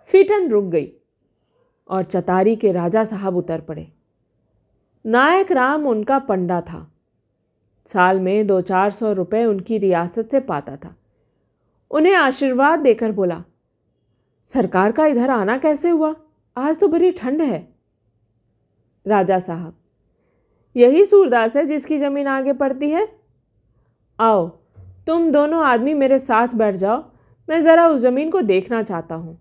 फिटन 0.08 0.48
रुक 0.48 0.64
गई 0.64 0.90
और 1.88 2.04
चतारी 2.04 2.56
के 2.56 2.72
राजा 2.72 3.04
साहब 3.04 3.36
उतर 3.36 3.60
पड़े। 3.60 3.86
नायक 5.04 5.52
राम 5.52 5.86
उनका 5.86 6.18
पंडा 6.18 6.60
था। 6.60 6.92
साल 7.86 8.20
में 8.20 8.46
दो 8.46 8.60
चार 8.60 8.90
सौ 8.90 9.12
रुपये 9.12 9.44
उनकी 9.44 9.78
रियासत 9.78 10.28
से 10.30 10.40
पाता 10.40 10.76
था। 10.76 10.94
उन्हें 11.90 12.14
आशीर्वाद 12.14 12.78
देकर 12.78 13.12
बोला, 13.12 13.42
सरकार 14.44 14.92
का 14.92 15.06
इधर 15.06 15.30
आना 15.30 15.56
कैसे 15.58 15.88
हुआ? 15.88 16.14
आज 16.56 16.78
तो 16.78 16.88
बड़ी 16.88 17.10
ठंड 17.10 17.42
है। 17.42 17.68
राजा 19.06 19.38
साहब, 19.38 19.74
यही 20.76 21.04
सूरदास 21.04 21.56
है 21.56 21.66
जिसकी 21.66 21.98
ज़मीन 21.98 22.26
आगे 22.26 22.52
पड़ती 22.52 22.90
है? 22.90 23.08
आओ, 24.20 24.46
तुम 25.06 25.30
दोनों 25.30 25.64
आदमी 25.64 25.94
मेरे 25.94 26.18
साथ 26.18 26.54
बैठ 26.54 26.74
जाओ। 26.74 27.04
मैं 27.48 27.60
ज़रा 27.60 27.86
उस 27.88 28.00
ज़मीन 28.00 28.30
को 28.30 28.40
देखना 28.42 28.82
चाहता 28.82 29.14
हूँ। 29.14 29.38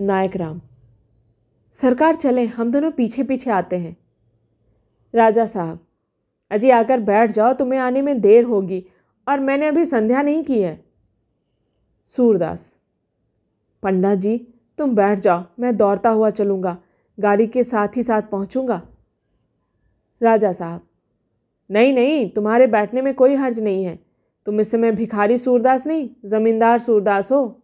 नायक 0.00 0.36
राम, 0.36 0.60
सरकार 1.76 2.14
चले, 2.14 2.44
हम 2.46 2.70
दोनों 2.72 2.90
पीछे 2.90 3.22
पीछे 3.22 3.50
आते 3.50 3.76
हैं। 3.76 3.96
राजा 5.14 5.46
साहब, 5.46 5.78
अजी 6.50 6.70
आकर 6.70 7.00
बैठ 7.00 7.30
जाओ, 7.30 7.52
तुम्हें 7.52 7.80
आने 7.80 8.02
में 8.02 8.20
देर 8.20 8.44
होगी 8.44 8.84
और 9.26 9.40
मैंने 9.40 9.66
अभी 9.66 9.84
संध्या 9.84 10.22
नहीं 10.22 10.42
की 10.44 10.60
है। 10.62 10.78
सूरदास, 12.16 12.74
पंडा 13.82 14.14
जी, 14.14 14.36
तुम 14.78 14.94
बैठ 14.94 15.18
जाओ, 15.18 15.44
मैं 15.60 15.76
दौड़ता 15.76 16.10
हुआ 16.10 16.30
चलूँगा, 16.30 16.76
गाड़ी 17.18 17.46
के 17.46 17.64
साथ 17.64 17.96
ही 17.96 18.02
साथ 18.02 18.22
पहुँचूँगा। 18.22 18.82
राजा 20.20 20.52
साहब, 20.52 20.80
नहीं 21.70 21.92
नहीं, 21.92 22.28
तुम्हारे 22.30 22.66
बैठने 22.66 23.02
में 23.02 23.14
कोई 23.14 23.34
हर्ज 23.34 23.60
नहीं 23.60 23.84
है। 23.84 23.98
तुम 24.48 24.60
इस 24.60 24.70
समय 24.70 24.92
भिखारी 24.92 25.36
सूरदास 25.38 25.86
नहीं, 25.86 26.08
ज़मींदार 26.24 26.78
सूरदास 26.78 27.32
हो? 27.32 27.62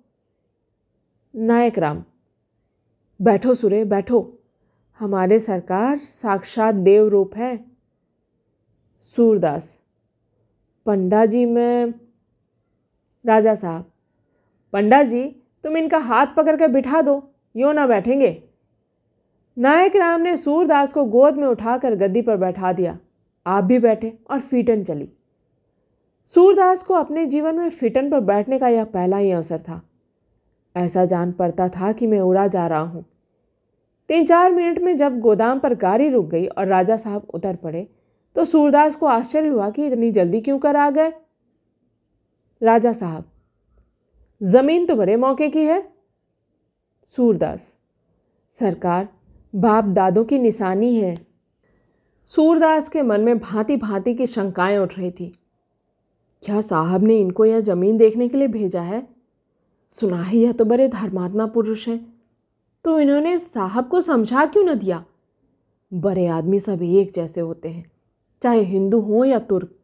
नायक 1.37 1.79
राम, 1.79 2.05
बैठो 3.21 3.55
सुरे, 3.55 3.85
बैठो। 3.85 4.39
हमारे 5.01 5.39
सरकार 5.39 5.97
साक्षात 5.99 6.75
देव 6.75 7.09
रूप 7.09 7.37
है। 7.37 7.65
सूरदास 9.01 9.81
पंडा 10.87 11.25
जी 11.27 11.45
में, 11.47 11.95
राजा 13.27 13.55
साहब 13.55 13.91
पंडा 14.73 15.03
जी 15.03 15.25
तुम 15.65 15.77
इनका 15.77 15.99
हाथ 15.99 16.27
पकड़ 16.37 16.57
कर 16.57 16.69
बिठा 16.69 17.03
दो, 17.03 17.31
यो 17.57 17.73
ना 17.73 17.87
बैठेंगे। 17.87 18.43
नायक 19.59 19.97
राम 19.97 20.21
ने 20.21 20.37
सूरदास 20.37 20.93
को 20.93 21.05
गोद 21.05 21.37
में 21.37 21.49
उठाकर 21.49 21.97
गद्दी 21.97 22.23
पर 22.23 22.37
बैठा 22.37 22.73
दिया। 22.73 22.99
आप 23.47 23.65
भी 23.65 23.79
बैठे 23.79 24.19
और 24.31 24.41
फीटन 24.41 24.85
चली। 24.85 25.14
सूरदास 26.33 26.83
को 26.83 26.95
अपने 26.95 27.25
जीवन 27.27 27.59
में 27.59 27.69
फिटन 27.71 28.11
पर 28.11 28.21
बैठने 28.21 28.59
का 28.59 28.69
यह 28.69 28.85
पहला 28.85 29.17
ही 29.17 29.31
अवसर 29.31 29.59
था। 29.59 29.81
ऐसा 30.75 31.05
जान 31.05 31.33
पड़ता 31.33 31.69
था 31.69 31.93
कि 31.93 32.07
मैं 32.07 32.21
उड़ा 32.21 32.47
जा 32.47 32.67
रहा 32.67 32.81
हूँ। 32.81 33.05
तीन 34.09 34.25
चार 34.27 34.53
मिनट 34.53 34.79
में 34.79 34.97
जब 34.97 35.19
गोदाम 35.21 35.59
पर 35.59 35.75
गाड़ी 35.75 36.09
रुक 36.09 36.27
गई 36.27 36.47
और 36.47 36.67
राजा 36.67 36.97
साहब 36.97 37.27
उतर 37.35 37.57
पड़े 37.57 37.87
तो 38.37 38.45
सूरदास 38.45 38.97
को 38.97 39.07
आश्चर्य 39.07 39.49
हुआ 39.49 39.69
कि 39.71 39.87
इतनी 39.87 40.11
जल्दी 40.11 40.41
क्यों 40.41 40.59
कर 40.59 40.77
आ 40.77 40.89
गए? 40.91 41.13
राजा 42.63 42.93
साहब, 42.93 43.25
ज़मीन 44.41 44.87
तो 44.87 44.97
बड़े 44.97 45.17
मौके 45.17 45.49
की 45.49 45.65
है। 45.65 45.83
सूरदास, 47.17 47.75
सरकार, 48.55 49.09
बाप 49.55 49.85
दादों 49.85 50.25
की 50.25 50.39
निशानी 50.39 50.95
है। 50.97 51.17
सूरदास 52.31 52.89
के 52.89 53.03
मन 53.03 53.21
में 53.21 53.39
भांति 53.39 53.77
भांति 53.77 54.15
की 54.15 54.27
शंकाएँ 54.27 54.79
उठ 54.79 54.99
रही 54.99 55.11
थी। 55.11 55.33
क्या 56.45 56.61
साहब 56.61 57.03
ने 57.03 57.19
इनको 57.19 57.45
यह 57.45 57.61
ज़मीन 57.61 57.97
देखने 57.99 58.29
के 58.29 58.39
लिए 58.39 58.49
भेजा 58.49 58.81
है? 58.81 59.07
सुना 59.91 60.23
ही 60.23 60.43
यह 60.43 60.53
तो 60.53 60.65
बड़े 60.65 60.89
धर्मात्मा 60.89 61.47
पुरुष 61.47 61.89
हैं। 61.89 62.15
तो 62.85 62.99
इन्होंने 63.01 63.39
साहब 63.39 63.89
को 63.89 64.01
समझा 64.01 64.45
क्यों 64.47 64.65
न 64.65 64.75
दिया? 64.75 65.05
बड़े 65.93 66.27
आदमी 66.27 66.61
सब 66.61 66.83
एक 66.83 67.13
जैसे 67.15 67.41
होते 67.41 67.69
हैं, 67.69 67.91
चाहे 68.43 68.61
हिंदू 68.61 69.01
हो 69.01 69.25
या 69.25 69.39
तुर्क। 69.39 69.75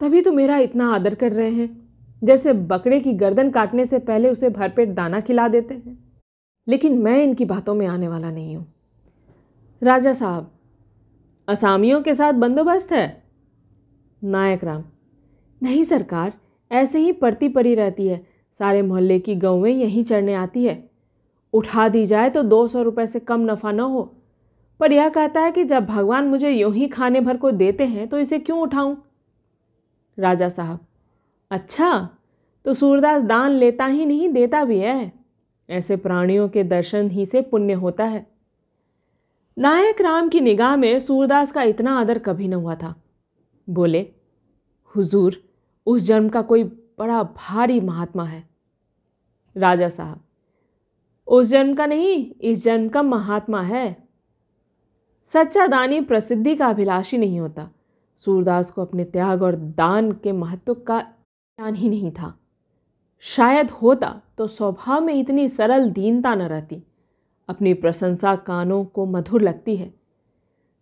तभी 0.00 0.22
तो 0.22 0.32
मेरा 0.32 0.58
इतना 0.58 0.92
आदर 0.94 1.14
कर 1.14 1.32
रहे 1.32 1.50
हैं, 1.50 1.88
जैसे 2.24 2.52
बकरे 2.52 3.00
की 3.00 3.12
गर्दन 3.12 3.50
काटने 3.50 3.86
से 3.86 3.98
पहले 3.98 4.30
उसे 4.30 4.50
भरपेट 4.50 4.88
दाना 4.88 5.20
खिला 5.20 5.48
देते 5.48 5.74
हैं। 5.74 5.98
लेकिन 6.68 6.98
मैं 6.98 7.22
इनकी 7.22 7.44
बातों 7.44 7.74
में 7.74 7.86
आने 7.86 8.08
वाला 8.08 8.30
नहीं 8.30 8.56
हूँ। 8.56 8.66
राजा 9.82 10.12
साहब, 10.12 10.50
असामियों 11.48 12.02
के 12.02 12.14
साथ 12.14 12.32
बंदोबस्त 12.32 12.92
है? 12.92 13.22
नायक 14.22 14.64
राम 14.64 14.84
नहीं 15.62 15.84
सरकार, 15.84 16.32
ऐसे 16.70 16.98
ही 16.98 17.12
पड़ती 17.12 17.48
पड़ी 17.48 17.74
रहती 17.74 18.06
है। 18.08 18.26
सारे 18.60 18.82
मोहल्ले 18.82 19.18
की 19.18 19.34
गौवें 19.34 19.70
यहीं 19.70 20.04
चढ़ने 20.04 20.34
आती 20.34 20.64
है। 20.64 20.90
उठा 21.54 21.88
दी 21.88 22.06
जाए 22.06 22.30
तो 22.30 22.42
दो 22.42 22.66
सौ 22.66 22.82
रुपये 22.82 23.06
से 23.06 23.20
कम 23.20 23.40
नफ़ा 23.40 23.72
न 23.72 23.80
हो। 23.80 24.02
पर 24.80 24.92
यह 24.92 25.08
कहता 25.08 25.40
है 25.40 25.52
कि 25.52 25.64
जब 25.64 25.86
भगवान 25.86 26.28
मुझे 26.28 26.50
यूँ 26.50 26.72
ही 26.74 26.88
खाने 26.88 27.20
भर 27.20 27.36
को 27.36 27.50
देते 27.50 27.84
हैं 27.84 28.08
तो 28.08 28.18
इसे 28.18 28.38
क्यों 28.38 28.60
उठाऊं? 28.60 28.96
राजा 30.18 30.48
साहब 30.48 30.78
अच्छा 31.50 32.08
तो 32.64 32.74
सूरदास 32.74 33.22
दान 33.22 33.50
लेता 33.50 33.86
ही 33.86 34.04
नहीं, 34.06 34.28
देता 34.28 34.64
भी 34.64 34.78
है। 34.78 35.12
ऐसे 35.68 35.96
प्राणियों 35.96 36.48
के 36.48 36.64
दर्शन 36.64 37.10
ही 37.10 37.26
से 37.26 37.40
पुण्य 37.40 37.72
होता 37.72 38.04
है। 38.04 38.26
नायक 39.56 40.00
राम 40.00 40.28
की 40.28 40.40
निगाह 40.40 40.76
में 40.76 40.98
सूरदास 40.98 41.52
का 41.52 41.62
इतना 41.62 41.98
आदर 42.00 42.18
कभी 42.18 42.48
न 42.48 42.54
हुआ 42.54 42.74
था। 42.74 42.94
बोले, 43.70 44.00
हुजूर 44.94 45.42
उस 45.86 46.02
जन्म 46.02 46.28
का 46.28 46.42
कोई 46.42 46.64
बड़ा 46.64 47.22
भारी 47.22 47.80
महात्मा 47.80 48.24
है, 48.24 48.42
राजा 49.56 49.88
साहब। 49.88 50.20
उस 51.28 51.48
जन्म 51.48 51.74
का 51.74 51.86
नहीं, 51.86 52.32
इस 52.32 52.64
जन्म 52.64 52.88
का 52.88 53.02
महात्मा 53.02 53.62
है। 53.62 53.96
सच्चा 55.30 55.66
दानी 55.66 56.00
प्रसिद्धि 56.00 56.54
का 56.56 56.66
अभिलाषी 56.66 57.18
नहीं 57.18 57.40
होता। 57.40 57.68
सूरदास 58.26 58.70
को 58.70 58.82
अपने 58.82 59.04
त्याग 59.04 59.42
और 59.42 59.56
दान 59.56 60.12
के 60.12 60.32
महत्व 60.32 60.74
का 60.74 61.00
ज्ञान 61.00 61.74
ही 61.74 61.88
नहीं 61.88 62.10
था। 62.10 62.34
शायद 63.24 63.70
होता 63.72 64.20
तो 64.38 64.46
स्वभाव 64.46 65.00
में 65.00 65.14
इतनी 65.14 65.48
सरल 65.48 65.90
दीनता 65.90 66.34
न 66.34 66.42
रहती। 66.42 66.82
अपनी 67.48 67.74
प्रशंसा 67.74 68.34
कानों 68.36 68.84
को 68.84 69.06
मधुर 69.06 69.42
लगती 69.42 69.76
है। 69.76 69.92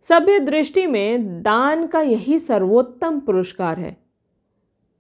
सभ्य 0.07 0.39
दृष्टि 0.41 0.87
में 0.87 1.43
दान 1.43 1.87
का 1.87 2.01
यही 2.01 2.39
सर्वोत्तम 2.39 3.19
पुरस्कार 3.21 3.79
है। 3.79 3.97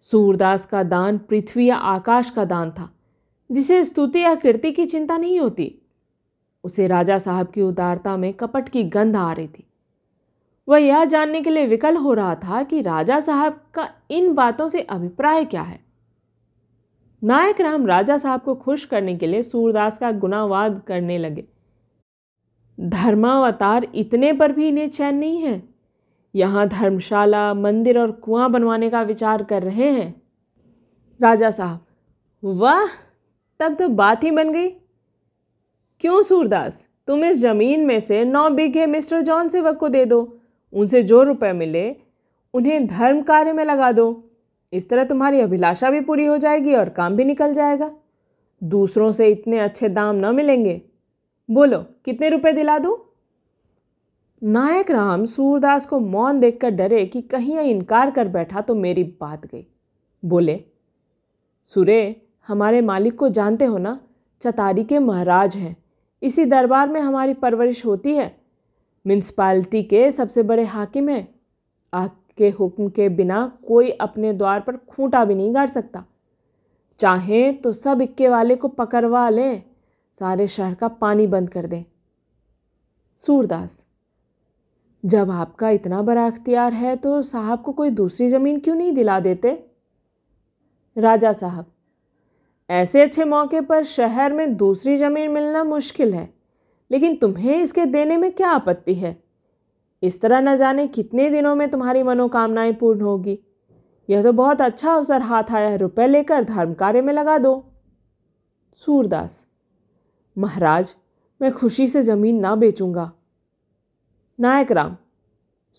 सूरदास 0.00 0.66
का 0.66 0.82
दान 0.82 1.18
पृथ्वी 1.18 1.66
या 1.66 1.76
आकाश 1.76 2.30
का 2.30 2.44
दान 2.44 2.70
था, 2.70 2.90
जिसे 3.52 3.84
स्तुति 3.84 4.20
या 4.20 4.34
कीर्ति 4.34 4.72
की 4.72 4.86
चिंता 4.86 5.18
नहीं 5.18 5.40
होती। 5.40 5.78
उसे 6.64 6.86
राजा 6.86 7.18
साहब 7.18 7.46
की 7.46 7.62
उदारता 7.62 8.16
में 8.16 8.34
कपट 8.34 8.68
की 8.68 8.84
गंध 8.84 9.16
आ 9.16 9.32
रही 9.32 9.48
थी। 9.48 9.66
वह 10.68 10.78
यह 10.78 11.04
जानने 11.04 11.40
के 11.40 11.50
लिए 11.50 11.66
विकल 11.66 11.96
हो 11.96 12.14
रहा 12.14 12.34
था 12.34 12.62
कि 12.62 12.80
राजा 12.80 13.20
साहब 13.20 13.60
का 13.74 13.88
इन 14.10 14.34
बातों 14.34 14.68
से 14.68 14.80
अभिप्राय 14.80 15.44
क्या 15.44 15.62
है। 15.62 15.80
नायक 17.24 17.60
राम 17.60 17.86
राजा 17.86 18.18
साहब 18.18 18.40
को 18.40 18.54
खुश 18.54 18.84
करने 18.84 19.16
के 19.16 19.26
लिए 19.26 19.42
सूरदास 19.42 19.98
का 19.98 20.12
गुनावाद 20.12 20.82
करने 20.86 21.18
लगे। 21.18 21.44
धर्मावतार 22.80 23.86
इतने 23.94 24.32
पर 24.32 24.52
भी 24.52 24.68
इन्हें 24.68 24.88
चैन 24.88 25.14
नहीं 25.14 25.42
है। 25.42 25.69
यहाँ 26.34 26.68
धर्मशाला, 26.68 27.54
मंदिर 27.54 27.98
और 27.98 28.10
कुआँ 28.10 28.50
बनवाने 28.50 28.90
का 28.90 29.02
विचार 29.02 29.42
कर 29.42 29.62
रहे 29.62 29.90
हैं। 29.90 30.22
राजा 31.22 31.50
साहब, 31.50 31.80
वाह, 32.44 32.86
तब 33.60 33.74
तो 33.74 33.88
बात 33.88 34.24
ही 34.24 34.30
बन 34.30 34.52
गई। 34.52 34.68
क्यों 36.00 36.22
सूरदास, 36.22 36.88
तुम 37.06 37.24
इस 37.24 37.38
ज़मीन 37.38 37.86
में 37.86 38.00
से 38.00 38.24
नौ 38.24 38.50
बीघे 38.50 38.86
मिस्टर 38.86 39.20
जॉन 39.20 39.48
सेवक 39.48 39.76
को 39.76 39.88
दे 39.88 40.04
दो। 40.04 40.38
उनसे 40.72 41.02
जो 41.02 41.22
रुपए 41.22 41.52
मिले, 41.52 41.96
उन्हें 42.54 42.86
धर्म 42.86 43.22
कार्य 43.22 43.52
में 43.52 43.64
लगा 43.64 43.92
दो। 43.92 44.30
इस 44.72 44.88
तरह 44.88 45.04
तुम्हारी 45.04 45.40
अभिलाषा 45.40 45.90
भी 45.90 46.00
पूरी 46.00 46.26
हो 46.26 46.38
जाएगी 46.38 46.74
और 46.74 46.88
काम 46.88 47.16
भी 47.16 47.24
निकल 47.24 47.52
जाएगा। 47.52 47.92
दूसरों 48.64 49.12
से 49.12 49.28
इतने 49.28 49.58
अच्छे 49.58 49.88
दाम 49.88 50.16
न 50.16 50.34
मिलेंगे। 50.34 50.82
बोलो, 51.50 51.78
कितने 52.04 52.28
रुपए 52.28 52.52
दिला 52.52 52.78
दूँ? 52.78 53.09
नायक 54.42 54.90
राम 54.90 55.24
सूरदास 55.24 55.86
को 55.86 56.00
मौन 56.00 56.40
देखकर 56.40 56.70
डरे 56.70 57.06
कि 57.06 57.22
कहीं 57.22 57.54
यह 57.54 57.60
इनकार 57.60 58.10
कर 58.10 58.28
बैठा 58.28 58.60
तो 58.60 58.74
मेरी 58.74 59.04
बात 59.04 59.46
गई। 59.46 59.66
बोले, 60.24 60.64
सुरे, 61.66 62.22
हमारे 62.48 62.80
मालिक 62.80 63.16
को 63.16 63.28
जानते 63.28 63.64
हो 63.64 63.78
ना? 63.78 64.00
चतारी 64.40 64.84
के 64.84 64.98
महाराज 64.98 65.56
हैं। 65.56 65.76
इसी 66.22 66.44
दरबार 66.44 66.88
में 66.88 67.00
हमारी 67.00 67.34
परवरिश 67.34 67.86
होती 67.86 68.14
है। 68.14 68.40
म्यूनसिपालिटी 69.06 69.82
के 69.82 70.10
सबसे 70.10 70.42
बड़े 70.42 70.64
हाकिम 70.64 71.08
हैं। 71.08 71.34
आपके 71.92 72.50
हुक्म 72.50 72.88
के 72.88 73.08
बिना 73.08 73.58
कोई 73.68 73.90
अपने 73.90 74.32
द्वार 74.32 74.60
पर 74.60 74.76
खूंटा 74.76 75.24
भी 75.24 75.34
नहीं 75.34 75.54
गाड़ 75.54 75.68
सकता। 75.68 76.04
चाहें 76.98 77.60
तो 77.60 77.72
सब 77.72 78.00
इक्के 78.00 78.28
वाले 78.28 78.56
को 78.56 78.68
पकड़वा 78.68 79.28
लें। 79.28 79.62
सारे 80.18 80.48
शहर 80.48 80.74
का 80.74 80.88
पानी 80.88 81.26
बंद 81.26 81.50
कर 81.50 81.66
दें। 81.66 81.84
सूरदास 83.16 83.86
जब 85.04 85.30
आपका 85.30 85.68
इतना 85.70 86.00
बड़ा 86.02 86.26
अख्तियार 86.26 86.72
है 86.72 86.94
तो 86.96 87.20
साहब 87.22 87.62
को 87.62 87.72
कोई 87.72 87.90
दूसरी 87.90 88.28
ज़मीन 88.28 88.58
क्यों 88.60 88.74
नहीं 88.74 88.92
दिला 88.92 89.18
देते? 89.20 89.52
राजा 90.96 91.32
साहब, 91.32 91.66
ऐसे 92.70 93.02
अच्छे 93.02 93.24
मौके 93.24 93.60
पर 93.60 93.84
शहर 93.84 94.32
में 94.32 94.56
दूसरी 94.56 94.96
ज़मीन 94.96 95.30
मिलना 95.30 95.62
मुश्किल 95.64 96.14
है, 96.14 96.28
लेकिन 96.90 97.16
तुम्हें 97.16 97.54
इसके 97.56 97.84
देने 97.86 98.16
में 98.16 98.30
क्या 98.32 98.48
आपत्ति 98.48 98.94
है? 98.94 99.16
इस 100.02 100.20
तरह 100.20 100.40
न 100.40 100.56
जाने 100.56 100.86
कितने 100.88 101.28
दिनों 101.30 101.54
में 101.54 101.68
तुम्हारी 101.70 102.02
मनोकामनाएँ 102.02 102.72
पूर्ण 102.72 103.00
होगी। 103.00 103.38
यह 104.08 104.22
तो 104.22 104.32
बहुत 104.32 104.60
अच्छा 104.60 104.92
अवसर 104.92 105.22
हाथ 105.22 105.52
आया 105.52 105.68
है 105.68 105.76
रुपये 105.76 106.06
लेकर 106.06 106.44
धर्म 106.44 106.74
कार्य 106.74 107.02
में 107.02 107.12
लगा 107.12 107.38
दो। 107.38 107.52
सूरदास, 108.80 109.44
महाराज, 110.36 110.94
मैं 111.40 111.52
खुशी 111.52 111.86
से 111.86 112.02
ज़मीन 112.02 112.40
ना 112.40 112.54
बेचूँगा। 112.56 113.10
नायक 114.40 114.70
राम, 114.72 114.96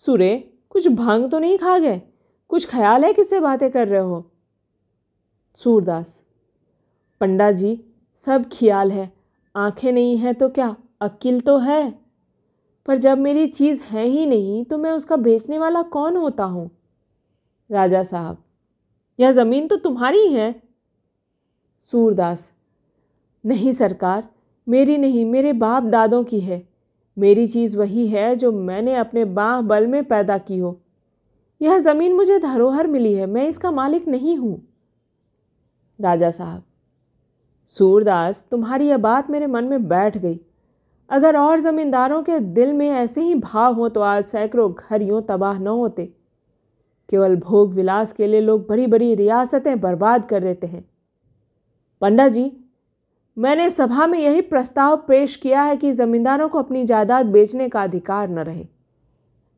सुरे, 0.00 0.36
कुछ 0.70 0.86
भाँग 0.88 1.30
तो 1.30 1.38
नहीं 1.38 1.56
खा 1.58 1.78
गए? 1.78 2.00
कुछ 2.50 2.68
ख्याल 2.70 3.04
है 3.04 3.12
किससे 3.12 3.40
बातें 3.40 3.70
कर 3.70 3.88
रहे 3.88 4.00
हो? 4.00 4.24
सूरदास 5.60 6.22
पंडा 7.20 7.50
जी 7.50 7.80
सब 8.20 8.44
ख्याल 8.52 8.92
है, 8.92 9.12
आँखें 9.54 9.90
नहीं 9.92 10.16
हैं 10.18 10.34
तो 10.34 10.48
क्या 10.48 10.74
अकिल 11.00 11.40
तो 11.40 11.58
है। 11.58 11.90
पर 12.88 12.96
जब 12.96 13.18
मेरी 13.18 13.46
चीज़ 13.46 13.82
है 13.82 14.04
ही 14.04 14.26
नहीं 14.26 14.64
तो 14.64 14.78
मैं 14.78 14.92
उसका 14.92 15.16
बेचने 15.16 15.58
वाला 15.58 15.82
कौन 15.82 16.16
होता 16.16 16.44
हूँ? 16.44 16.70
राजा 17.70 18.02
साहब, 18.02 18.42
यह 19.18 19.32
ज़मीन 19.32 19.68
तो 19.68 19.76
तुम्हारी 19.76 20.26
है। 20.28 20.54
सूरदास, 21.92 22.52
नहीं 23.44 23.72
सरकार, 23.72 24.28
मेरी 24.66 24.98
नहीं, 24.98 25.24
मेरे 25.24 25.52
बाप 25.52 25.82
दादों 25.82 26.24
की 26.24 26.40
है। 26.40 26.71
मेरी 27.16 27.46
चीज़ 27.46 27.76
वही 27.78 28.06
है 28.08 28.34
जो 28.36 28.52
मैंने 28.52 28.94
अपने 28.94 29.24
बाह 29.24 29.60
बल 29.60 29.86
में 29.86 30.02
पैदा 30.04 30.38
की 30.38 30.58
हो। 30.58 30.78
यह 31.60 31.78
ज़मीन 31.78 32.14
मुझे 32.14 32.38
धरोहर 32.38 32.86
मिली 32.86 33.12
है, 33.14 33.26
मैं 33.26 33.46
इसका 33.48 33.70
मालिक 33.70 34.08
नहीं 34.08 34.36
हूँ। 34.36 34.60
राजा 35.98 36.30
साहब, 36.30 36.62
सूरदास, 37.70 38.44
तुम्हारी 38.50 38.88
यह 38.88 38.96
बात 38.98 39.30
मेरे 39.30 39.46
मन 39.46 39.64
में 39.64 39.88
बैठ 39.88 40.16
गई। 40.18 40.40
अगर 41.10 41.36
और 41.36 41.60
ज़मींदारों 41.60 42.22
के 42.22 42.38
दिल 42.40 42.72
में 42.72 42.88
ऐसे 42.90 43.22
ही 43.22 43.34
भाव 43.34 43.74
हो 43.74 43.88
तो 43.88 44.00
आज 44.00 44.24
सैकड़ों 44.24 44.72
घर 44.72 45.02
यूँ 45.02 45.22
तबाह 45.22 45.58
न 45.58 45.66
होते। 45.66 46.04
केवल 47.08 47.36
भोग 47.36 47.74
विलास 47.74 48.12
के 48.12 48.26
लिए 48.26 48.40
लोग 48.40 48.66
बड़ी 48.68 48.86
बड़ी 48.86 49.14
रियासतें 49.14 49.80
बर्बाद 49.80 50.24
कर 50.24 50.42
देते 50.42 50.66
हैं। 50.66 50.84
पंडा 52.02 52.28
जी 52.28 52.50
मैंने 53.36 53.68
सभा 53.70 54.06
में 54.06 54.18
यही 54.18 54.40
प्रस्ताव 54.40 54.96
पेश 55.08 55.36
किया 55.36 55.62
है 55.62 55.76
कि 55.76 55.92
ज़मींदारों 55.92 56.48
को 56.48 56.58
अपनी 56.58 56.84
जायदाद 56.84 57.26
बेचने 57.26 57.68
का 57.68 57.82
अधिकार 57.82 58.28
न 58.28 58.38
रहे। 58.38 58.66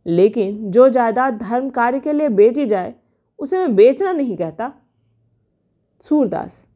लेकिन 0.07 0.71
जो 0.71 0.89
जायदाद 0.89 1.39
धर्म 1.39 1.71
कार्य 1.71 2.01
के 2.01 2.13
लिए 2.13 2.29
बेची 2.29 2.67
जाए, 2.67 2.95
उसे 3.39 3.59
मैं 3.59 3.75
बेचना 3.77 4.13
नहीं 4.13 4.37
कहता। 4.37 4.73
सूरदास, 6.05 6.67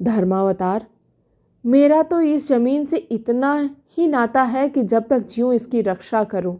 धर्मावतार, 0.00 0.86
मेरा 1.64 2.02
तो 2.02 2.20
इस 2.20 2.48
ज़मीन 2.48 2.84
से 2.84 2.96
इतना 2.96 3.54
ही 3.90 4.06
नाता 4.06 4.42
है 4.42 4.68
कि 4.68 4.82
जब 4.82 5.06
तक 5.08 5.26
ज्यों 5.28 5.52
इसकी 5.52 5.80
रक्षा 5.82 6.24
करूँ 6.24 6.58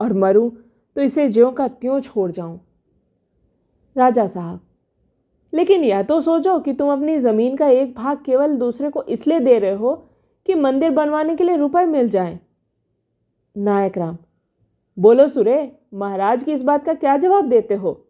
और 0.00 0.12
मरूं 0.12 0.50
तो 0.96 1.00
इसे 1.00 1.28
ज्यों 1.28 1.52
का 1.52 1.68
त्यों 1.68 2.00
छोड़ 2.00 2.30
जाऊँ। 2.30 2.60
राजा 3.96 4.26
साहब 4.26 4.60
लेकिन 5.52 5.84
यह 5.84 6.02
तो 6.02 6.20
सोचो 6.20 6.58
कि 6.58 6.72
तुम 6.72 6.92
अपनी 6.92 7.18
ज़मीन 7.18 7.56
का 7.56 7.66
एक 7.66 7.94
भाग 7.94 8.22
केवल 8.24 8.56
दूसरे 8.56 8.90
को 8.90 9.02
इसलिए 9.02 9.40
दे 9.40 9.58
रहे 9.58 9.74
हो 9.74 9.94
कि 10.46 10.54
मंदिर 10.54 10.90
बनवाने 10.90 11.34
के 11.36 11.44
लिए 11.44 11.56
रुपए 11.56 11.84
मिल 11.86 12.08
जाएँ। 12.08 12.38
नायक 13.56 13.98
राम, 13.98 14.16
बोलो 14.96 15.28
सुरे, 15.28 15.72
महाराज 15.94 16.44
की 16.44 16.52
इस 16.52 16.62
बात 16.62 16.84
का 16.84 16.94
क्या 16.94 17.16
जवाब 17.16 17.48
देते 17.48 17.74
हो? 17.74 18.00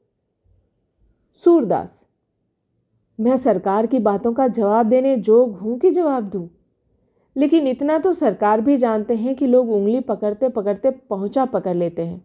सूरदास, 1.41 2.05
मैं 3.19 3.37
सरकार 3.37 3.87
की 3.87 3.99
बातों 3.99 4.33
का 4.33 4.47
जवाब 4.49 4.87
देने 4.87 5.17
जोग 5.17 5.59
हूँ 5.59 5.79
कि 5.79 5.91
जवाब 5.91 6.29
दूँ? 6.31 6.49
लेकिन 7.37 7.67
इतना 7.67 7.99
तो 7.99 8.13
सरकार 8.13 8.61
भी 8.61 8.77
जानते 8.77 9.15
हैं 9.15 9.35
कि 9.35 9.47
लोग 9.47 9.71
उंगली 9.71 10.01
पकड़ते 10.01 10.49
पकड़ते 10.49 10.91
पहुँचा 10.91 11.45
पकड़ 11.45 11.75
लेते 11.77 12.03
हैं। 12.03 12.25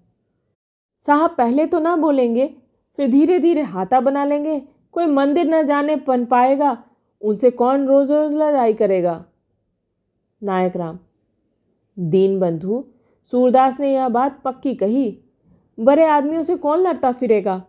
साहब, 1.05 1.35
पहले 1.37 1.65
तो 1.65 1.79
ना 1.79 1.95
बोलेंगे, 1.95 2.47
फिर 2.97 3.07
धीरे 3.07 3.39
धीरे 3.39 3.61
हाथा 3.61 3.99
बना 3.99 4.25
लेंगे 4.25 4.61
कोई 4.97 5.05
मंदिर 5.05 5.45
न 5.45 5.61
जाने 5.63 5.95
बन 5.95 6.25
पाएगा, 6.25 6.83
उनसे 7.21 7.49
कौन 7.51 7.85
रोज 7.87 8.11
रोज 8.11 8.33
लड़ाई 8.35 8.73
करेगा? 8.73 9.25
नायक 10.43 10.75
राम, 10.75 10.99
दीन 11.99 12.39
बंधु, 12.39 12.83
सूरदास 13.31 13.79
ने 13.79 13.93
यह 13.93 14.09
बात 14.09 14.41
पक्की 14.41 14.75
कही। 14.75 15.19
बड़े 15.79 16.05
आदमियों 16.05 16.43
से 16.43 16.55
कौन 16.55 16.79
लड़ता 16.79 17.11
फिरेगा? 17.11 17.63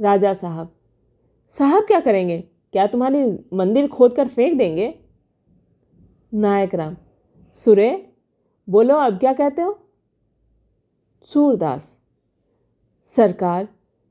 राजा 0.00 0.32
साहब 0.32 0.72
साहब 1.52 1.82
क्या 1.82 2.00
करेंगे? 2.00 2.40
क्या 2.72 2.86
तुम्हारी 2.86 3.24
मंदिर 3.52 3.88
खोद 3.88 4.12
कर 4.12 4.28
फेंक 4.28 4.58
देंगे? 4.58 4.94
नायक 6.34 6.74
राम, 6.74 6.96
सुरे, 7.54 8.12
बोलो 8.68 8.94
अब 8.94 9.18
क्या 9.18 9.32
कहते 9.32 9.62
हो? 9.62 9.78
सूरदास, 11.28 11.98
सरकार 13.04 13.68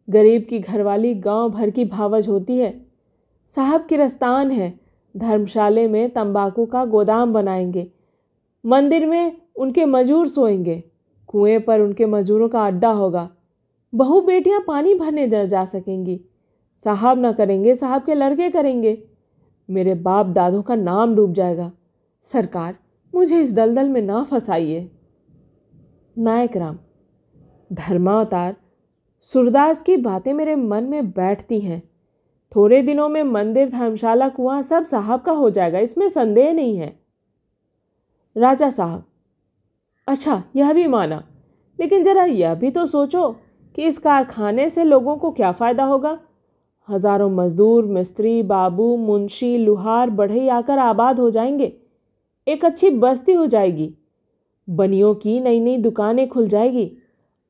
गरीब 0.09 0.47
की 0.49 0.59
घरवाली 0.59 1.15
गाँव 1.15 1.49
भर 1.49 1.69
की 1.69 1.85
भावज 1.85 2.27
होती 2.27 2.57
है। 2.57 2.85
साहब 3.47 3.85
की 3.85 3.95
रस्तान 3.95 4.51
है। 4.51 4.79
धर्मशाले 5.17 5.87
में 5.87 6.09
तंबाकू 6.09 6.65
का 6.65 6.85
गोदाम 6.85 7.33
बनाएँगे। 7.33 7.91
मंदिर 8.65 9.05
में 9.05 9.37
उनके 9.55 9.85
मजूर 9.85 10.27
सोएँगे। 10.27 10.83
कुएँ 11.27 11.59
पर 11.59 11.79
उनके 11.79 12.05
मजूरों 12.05 12.49
का 12.49 12.65
अड्डा 12.65 12.91
होगा। 12.91 13.29
बहु 13.95 14.21
बेटियाँ 14.21 14.63
पानी 14.67 14.95
भरने 14.95 15.47
जा 15.47 15.65
सकेंगी। 15.65 16.21
साहब 16.83 17.19
ना 17.19 17.31
करेंगे, 17.31 17.75
साहब 17.75 18.03
के 18.03 18.13
लड़के 18.13 18.49
करेंगे। 18.49 19.03
मेरे 19.69 19.95
बाप 19.95 20.25
दादों 20.25 20.61
का 20.61 20.75
नाम 20.75 21.15
डूब 21.15 21.33
जाएगा। 21.33 21.71
सरकार, 22.23 22.75
मुझे 23.15 23.41
इस 23.41 23.53
दलदल 23.53 23.89
में 23.89 24.01
ना 24.01 24.23
फंसाइए। 24.23 24.91
नायक 26.17 26.57
राम, 26.57 26.79
धर्मावतार 27.73 28.55
सूरदास 29.23 29.81
की 29.83 29.95
बातें 29.97 30.33
मेरे 30.33 30.55
मन 30.55 30.83
में 30.83 31.11
बैठती 31.11 31.59
हैं। 31.59 31.81
थोड़े 32.51 32.81
दिनों 32.81 33.07
में 33.09 33.23
मंदिर, 33.23 33.69
धर्मशाला, 33.69 34.27
कुआँ 34.29 34.61
सब 34.61 34.83
साहब 34.83 35.21
का 35.21 35.31
हो 35.31 35.49
जाएगा, 35.49 35.79
इसमें 35.79 36.07
संदेह 36.09 36.51
नहीं 36.53 36.77
है। 36.77 36.99
राजा 38.35 38.69
साहब 38.69 39.03
अच्छा 40.07 40.43
यह 40.55 40.73
भी 40.73 40.87
माना, 40.87 41.23
लेकिन 41.79 42.03
ज़रा 42.03 42.23
यह 42.23 42.53
भी 42.55 42.71
तो 42.71 42.85
सोचो 42.85 43.29
कि 43.75 43.83
इस 43.83 43.97
कारखाने 43.97 44.69
से 44.69 44.83
लोगों 44.83 45.15
को 45.17 45.31
क्या 45.31 45.51
फ़ायदा 45.51 45.83
होगा? 45.83 46.17
हज़ारों 46.89 47.29
मज़दूर, 47.29 47.85
मिस्त्री, 47.85 48.41
बाबू, 48.43 48.95
मुंशी, 48.97 49.57
लुहार, 49.57 50.09
बढ़ई 50.09 50.47
आकर 50.47 50.79
आबाद 50.79 51.19
हो 51.19 51.29
जाएँगे। 51.31 51.71
एक 52.47 52.65
अच्छी 52.65 52.89
बस्ती 52.89 53.33
हो 53.33 53.45
जाएगी। 53.45 53.93
बनियों 54.67 55.13
की 55.15 55.39
नई 55.39 55.59
नई 55.59 55.77
दुकानें 55.77 56.27
खुल 56.29 56.47
जाएगी। 56.47 56.85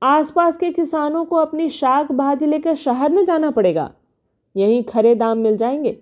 आसपास 0.06 0.58
के 0.58 0.72
किसानों 0.72 1.26
को 1.26 1.36
अपनी 1.36 1.70
शाक 1.70 2.12
भाजी 2.12 2.46
लेकर 2.46 2.76
शहर 2.76 3.12
न 3.12 3.26
जाना 3.26 3.52
पड़ेगा। 3.52 3.92
यहीं 4.56 4.84
खरे 4.84 5.16
दाम 5.16 5.38
मिल 5.38 5.58
जाएँगे। 5.58 5.98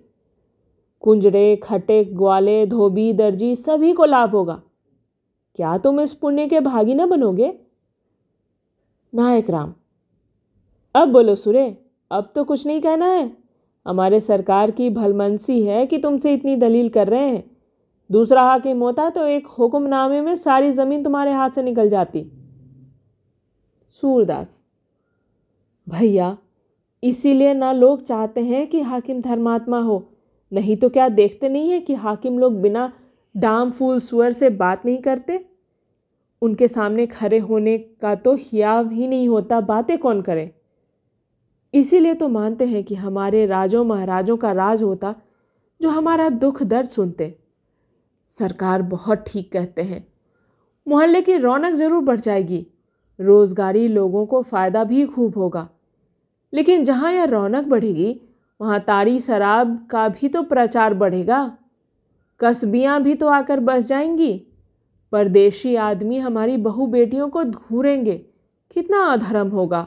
कुंजरे, 1.00 1.56
खटे, 1.56 2.04
ग्वाले, 2.04 2.66
धोबी, 2.66 3.12
दर्जी 3.12 3.54
सभी 3.56 3.92
को 3.92 4.04
लाभ 4.04 4.30
होगा। 4.30 4.60
क्या 5.58 5.78
तुम 5.78 6.00
इस 6.00 6.14
पुण्य 6.14 6.46
के 6.46 6.60
भागी 6.60 6.94
न 6.94 7.06
बनोगे? 7.06 7.52
नायक 9.12 9.50
राम, 9.50 9.72
अब 10.94 11.08
बोलो 11.08 11.34
सुरे, 11.34 11.66
अब 12.10 12.32
तो 12.34 12.44
कुछ 12.44 12.66
नहीं 12.66 12.80
कहना 12.80 13.06
है। 13.06 13.30
हमारे 13.86 14.20
सरकार 14.20 14.70
की 14.70 14.90
भलमनसी 14.90 15.62
है 15.62 15.86
कि 15.86 15.98
तुमसे 15.98 16.34
इतनी 16.34 16.56
दलील 16.56 16.88
कर 16.88 17.08
रहे 17.08 17.28
हैं। 17.28 17.44
दूसरा 18.10 18.42
हाकिम 18.42 18.80
होता 18.80 19.10
तो 19.10 19.26
एक 19.26 19.46
हुक्मनामे 19.48 20.20
में 20.20 20.34
सारी 20.36 20.72
ज़मीन 20.72 21.04
तुम्हारे 21.04 21.32
हाथ 21.32 21.50
से 21.50 21.62
निकल 21.62 21.88
जाती। 21.88 22.30
सूरदास। 23.96 24.62
भैया, 25.86 26.36
इसीलिए 27.02 27.54
ना 27.54 27.72
लोग 27.72 28.02
चाहते 28.02 28.40
हैं 28.40 28.66
कि 28.66 28.80
हाकिम 28.80 29.20
धर्मात्मा 29.20 29.78
हो। 29.78 30.02
नहीं 30.52 30.76
तो 30.76 30.88
क्या 30.88 31.08
देखते 31.08 31.48
नहीं 31.48 31.70
है 31.70 31.80
कि 31.80 31.94
हाकिम 31.94 32.38
लोग 32.38 32.60
बिना 32.62 32.92
डाम, 33.34 33.70
फूल, 33.70 33.98
सुअर 33.98 34.32
से 34.32 34.50
बात 34.50 34.86
नहीं 34.86 34.98
करते? 34.98 35.44
उनके 36.42 36.68
सामने 36.68 37.06
खड़े 37.06 37.38
होने 37.38 37.78
का 37.78 38.14
तो 38.14 38.34
हियाव 38.34 38.90
ही 38.90 39.08
नहीं 39.08 39.28
होता, 39.28 39.60
बातें 39.60 39.98
कौन 39.98 40.22
करे? 40.22 40.54
इसीलिए 41.74 42.14
तो 42.14 42.28
मानते 42.28 42.64
हैं 42.64 42.84
कि 42.84 42.94
हमारे 42.94 43.46
राजों, 43.46 43.84
महाराजों 43.84 44.36
का 44.36 44.52
राज 44.52 44.82
होता, 44.82 45.14
जो 45.80 45.88
हमारा 45.88 46.28
दुख 46.28 46.62
दर्द 46.62 46.88
सुनते। 46.88 47.34
सरकार 48.32 48.82
बहुत 48.82 49.24
ठीक 49.26 49.52
कहते 49.52 49.82
हैं। 49.82 50.06
मोहल्ले 50.86 51.22
की 51.22 51.36
रौनक 51.36 51.74
ज़रूर 51.74 52.02
बढ़ 52.02 52.20
जाएगी। 52.20 52.66
रोज़गारी 53.20 53.88
लोगों 53.88 54.26
को 54.26 54.42
फ़ायदा 54.42 54.84
भी 54.84 55.06
खूब 55.06 55.38
होगा। 55.38 55.68
लेकिन 56.52 56.84
जहाँ 56.84 57.12
यह 57.12 57.24
रौनक 57.24 57.64
बढ़ेगी, 57.64 58.20
वहाँ 58.60 58.80
तारी 58.80 59.18
शराब 59.18 59.86
का 59.90 60.08
भी 60.08 60.28
तो 60.28 60.42
प्रचार 60.42 60.94
बढ़ेगा। 60.94 61.58
कस्बियाँ 62.40 63.02
भी 63.02 63.14
तो 63.14 63.28
आकर 63.28 63.60
बस 63.60 63.86
जाएँगी। 63.86 64.46
परदेशी 65.12 65.76
आदमी 65.76 66.18
हमारी 66.18 66.56
बहू 66.56 66.86
बेटियों 66.86 67.28
को 67.28 67.44
घूरेंगे 67.44 68.16
कितना 68.70 69.04
अधर्म 69.04 69.48
होगा। 69.48 69.86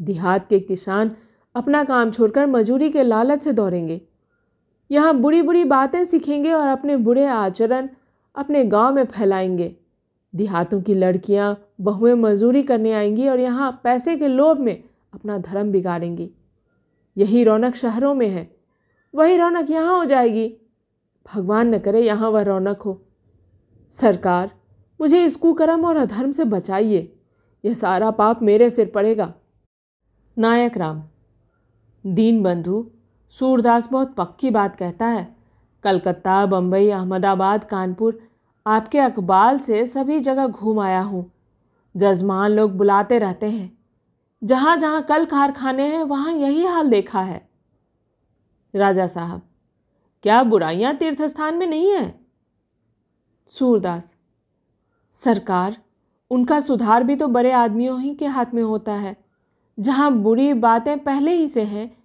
देहात 0.00 0.48
के 0.48 0.60
किसान 0.60 1.10
अपना 1.54 1.84
काम 1.84 2.10
छोड़कर 2.10 2.46
मजूरी 2.46 2.90
के 2.90 3.02
लालच 3.02 3.42
से 3.42 3.52
दौड़ेंगे। 3.52 4.00
यहाँ 4.90 5.14
बुरी 5.14 5.42
बुरी 5.42 5.64
बातें 5.64 6.04
सीखेंगे 6.04 6.52
और 6.52 6.68
अपने 6.68 6.96
बुरे 6.96 7.26
आचरण 7.26 7.88
अपने 8.34 8.64
गाँव 8.64 8.94
में 8.94 9.04
फैलाएँगे। 9.04 9.76
देहातों 10.36 10.82
की 10.82 10.94
लड़कियाँ 10.94 11.66
बहुएँ 11.80 12.14
मजूरी 12.14 12.62
करने 12.62 12.92
आएँगी 12.92 13.28
और 13.28 13.40
यहाँ 13.40 13.80
पैसे 13.84 14.16
के 14.16 14.28
लोभ 14.28 14.58
में 14.58 14.84
अपना 15.14 15.38
धर्म 15.38 15.72
बिगाड़ेंगी। 15.72 16.30
यही 17.18 17.44
रौनक 17.44 17.74
शहरों 17.74 18.14
में 18.14 18.28
है। 18.28 18.56
वही 19.14 19.36
रौनक 19.36 19.70
यहाँ 19.70 19.98
हो 19.98 20.04
जाएगी। 20.04 20.56
भगवान 21.34 21.74
न 21.74 21.78
करे 21.78 22.06
यहाँ 22.06 22.30
वह 22.30 22.42
रौनक 22.42 22.82
हो। 22.82 23.02
सरकार, 23.90 24.50
मुझे 25.00 25.24
इस 25.24 25.36
कुकर्म 25.36 25.84
और 25.84 25.96
अधर्म 25.96 26.32
से 26.32 26.44
बचाइए। 26.44 27.12
यह 27.64 27.74
सारा 27.74 28.10
पाप 28.10 28.42
मेरे 28.42 28.70
सिर 28.70 28.92
पड़ेगा। 28.94 29.34
नायक 30.38 30.76
राम। 30.76 31.02
दीन 32.06 32.42
बंधु, 32.42 32.90
सूरदास 33.30 33.88
बहुत 33.92 34.14
पक्की 34.14 34.50
बात 34.50 34.76
कहता 34.76 35.06
है। 35.06 35.36
कलकत्ता 35.82 36.46
बम्बई 36.46 36.90
अहमदाबाद, 36.90 37.64
कानपुर 37.64 38.25
आपके 38.66 38.98
अकबाल 38.98 39.58
से 39.58 39.86
सभी 39.86 40.20
जगह 40.20 40.46
घूम 40.46 40.80
आया 40.80 41.00
हूँ। 41.00 41.32
जजमान 41.96 42.50
लोग 42.50 42.76
बुलाते 42.76 43.18
रहते 43.18 43.50
हैं। 43.50 43.78
जहाँ 44.44 44.76
जहाँ 44.76 45.02
कल 45.02 45.24
कारखाने 45.24 45.86
हैं, 45.86 46.02
वहाँ 46.02 46.32
यही 46.32 46.66
हाल 46.66 46.90
देखा 46.90 47.20
है। 47.20 47.48
राजा 48.74 49.06
साहब, 49.06 49.42
क्या 50.22 50.42
बुराइयाँ 50.42 50.94
तीर्थ 50.94 51.22
स्थान 51.22 51.54
में 51.54 51.66
नहीं 51.66 51.92
है? 51.92 52.20
सूरदास, 53.46 54.14
सरकार, 55.14 55.76
उनका 56.30 56.60
सुधार 56.60 57.04
भी 57.04 57.16
तो 57.16 57.28
बड़े 57.28 57.52
आदमियों 57.52 58.00
ही 58.00 58.14
के 58.14 58.26
हाथ 58.26 58.46
में 58.54 58.62
होता 58.62 58.92
है। 58.92 59.16
जहाँ 59.78 60.12
बुरी 60.12 60.54
बातें 60.54 60.98
पहले 60.98 61.34
ही 61.34 61.48
से 61.48 61.62
हैं, 61.62 61.96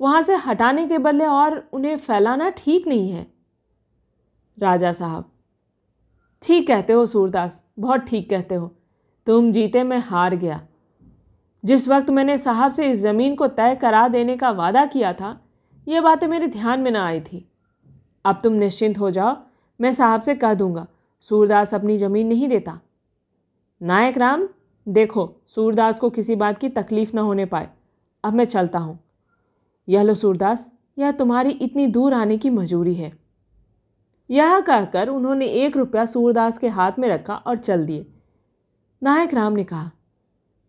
वहाँ 0.00 0.22
से 0.22 0.36
हटाने 0.36 0.88
के 0.88 0.98
बदले 0.98 1.26
और 1.26 1.68
उन्हें 1.72 1.96
फैलाना 1.96 2.50
ठीक 2.50 2.88
नहीं 2.88 3.10
है। 3.10 3.26
राजा 4.58 4.92
साहब 4.92 5.31
ठीक 6.42 6.66
कहते 6.66 6.92
हो 6.92 7.06
सूरदास, 7.06 7.64
बहुत 7.78 8.00
ठीक 8.00 8.30
कहते 8.30 8.54
हो। 8.54 8.74
तुम 9.26 9.52
जीते, 9.52 9.82
मैं 9.82 9.98
हार 9.98 10.36
गया। 10.36 10.60
जिस 11.64 11.88
वक्त 11.88 12.10
मैंने 12.10 12.38
साहब 12.38 12.72
से 12.72 12.90
इस 12.92 12.98
ज़मीन 12.98 13.34
को 13.34 13.46
तय 13.46 13.74
करा 13.74 14.08
देने 14.08 14.36
का 14.36 14.50
वादा 14.50 14.84
किया 14.86 15.12
था, 15.12 15.40
ये 15.88 16.00
बातें 16.00 16.26
मेरे 16.28 16.46
ध्यान 16.46 16.80
में 16.80 16.90
ना 16.90 17.06
आई 17.06 17.20
थी। 17.20 17.48
अब 18.24 18.40
तुम 18.44 18.52
निश्चिंत 18.52 18.98
हो 18.98 19.10
जाओ, 19.10 19.36
मैं 19.80 19.92
साहब 19.92 20.20
से 20.20 20.34
कह 20.34 20.54
दूँगा, 20.54 20.86
सूरदास 21.20 21.74
अपनी 21.74 21.98
ज़मीन 21.98 22.26
नहीं 22.26 22.48
देता। 22.48 22.80
नायक 23.82 24.18
राम, 24.18 24.48
देखो, 24.88 25.36
सूरदास 25.46 26.00
को 26.00 26.10
किसी 26.10 26.34
बात 26.34 26.58
की 26.58 26.68
तकलीफ़ 26.68 27.10
ना 27.14 27.22
होने 27.22 27.44
पाए। 27.44 27.68
अब 28.24 28.34
मैं 28.34 28.44
चलता 28.44 28.78
हूँ। 28.78 28.98
यह 29.88 30.02
लो 30.02 30.14
सूरदास, 30.14 30.72
यह 30.98 31.12
तुम्हारी 31.12 31.50
इतनी 31.50 31.86
दूर 31.86 32.14
आने 32.14 32.38
की 32.38 32.50
मजूरी 32.50 32.94
है। 32.94 33.21
यह 34.32 34.60
कहकर 34.60 35.08
उन्होंने 35.08 35.46
एक 35.46 35.76
रुपया 35.76 36.06
सूरदास 36.06 36.58
के 36.58 36.68
हाथ 36.68 36.92
में 36.98 37.08
रखा 37.08 37.34
और 37.34 37.56
चल 37.56 37.86
दिए। 37.86 38.06
नायक 39.02 39.34
राम 39.34 39.52
ने 39.52 39.64
कहा, 39.64 39.90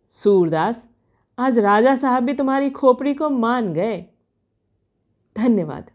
सूरदास, 0.09 0.87
आज 1.39 1.59
राजा 1.59 1.95
साहब 1.95 2.23
भी 2.23 2.33
तुम्हारी 2.33 2.69
खोपड़ी 2.69 3.13
को 3.13 3.29
मान 3.29 3.73
गए। 3.73 4.05
धन्यवाद। 5.37 5.91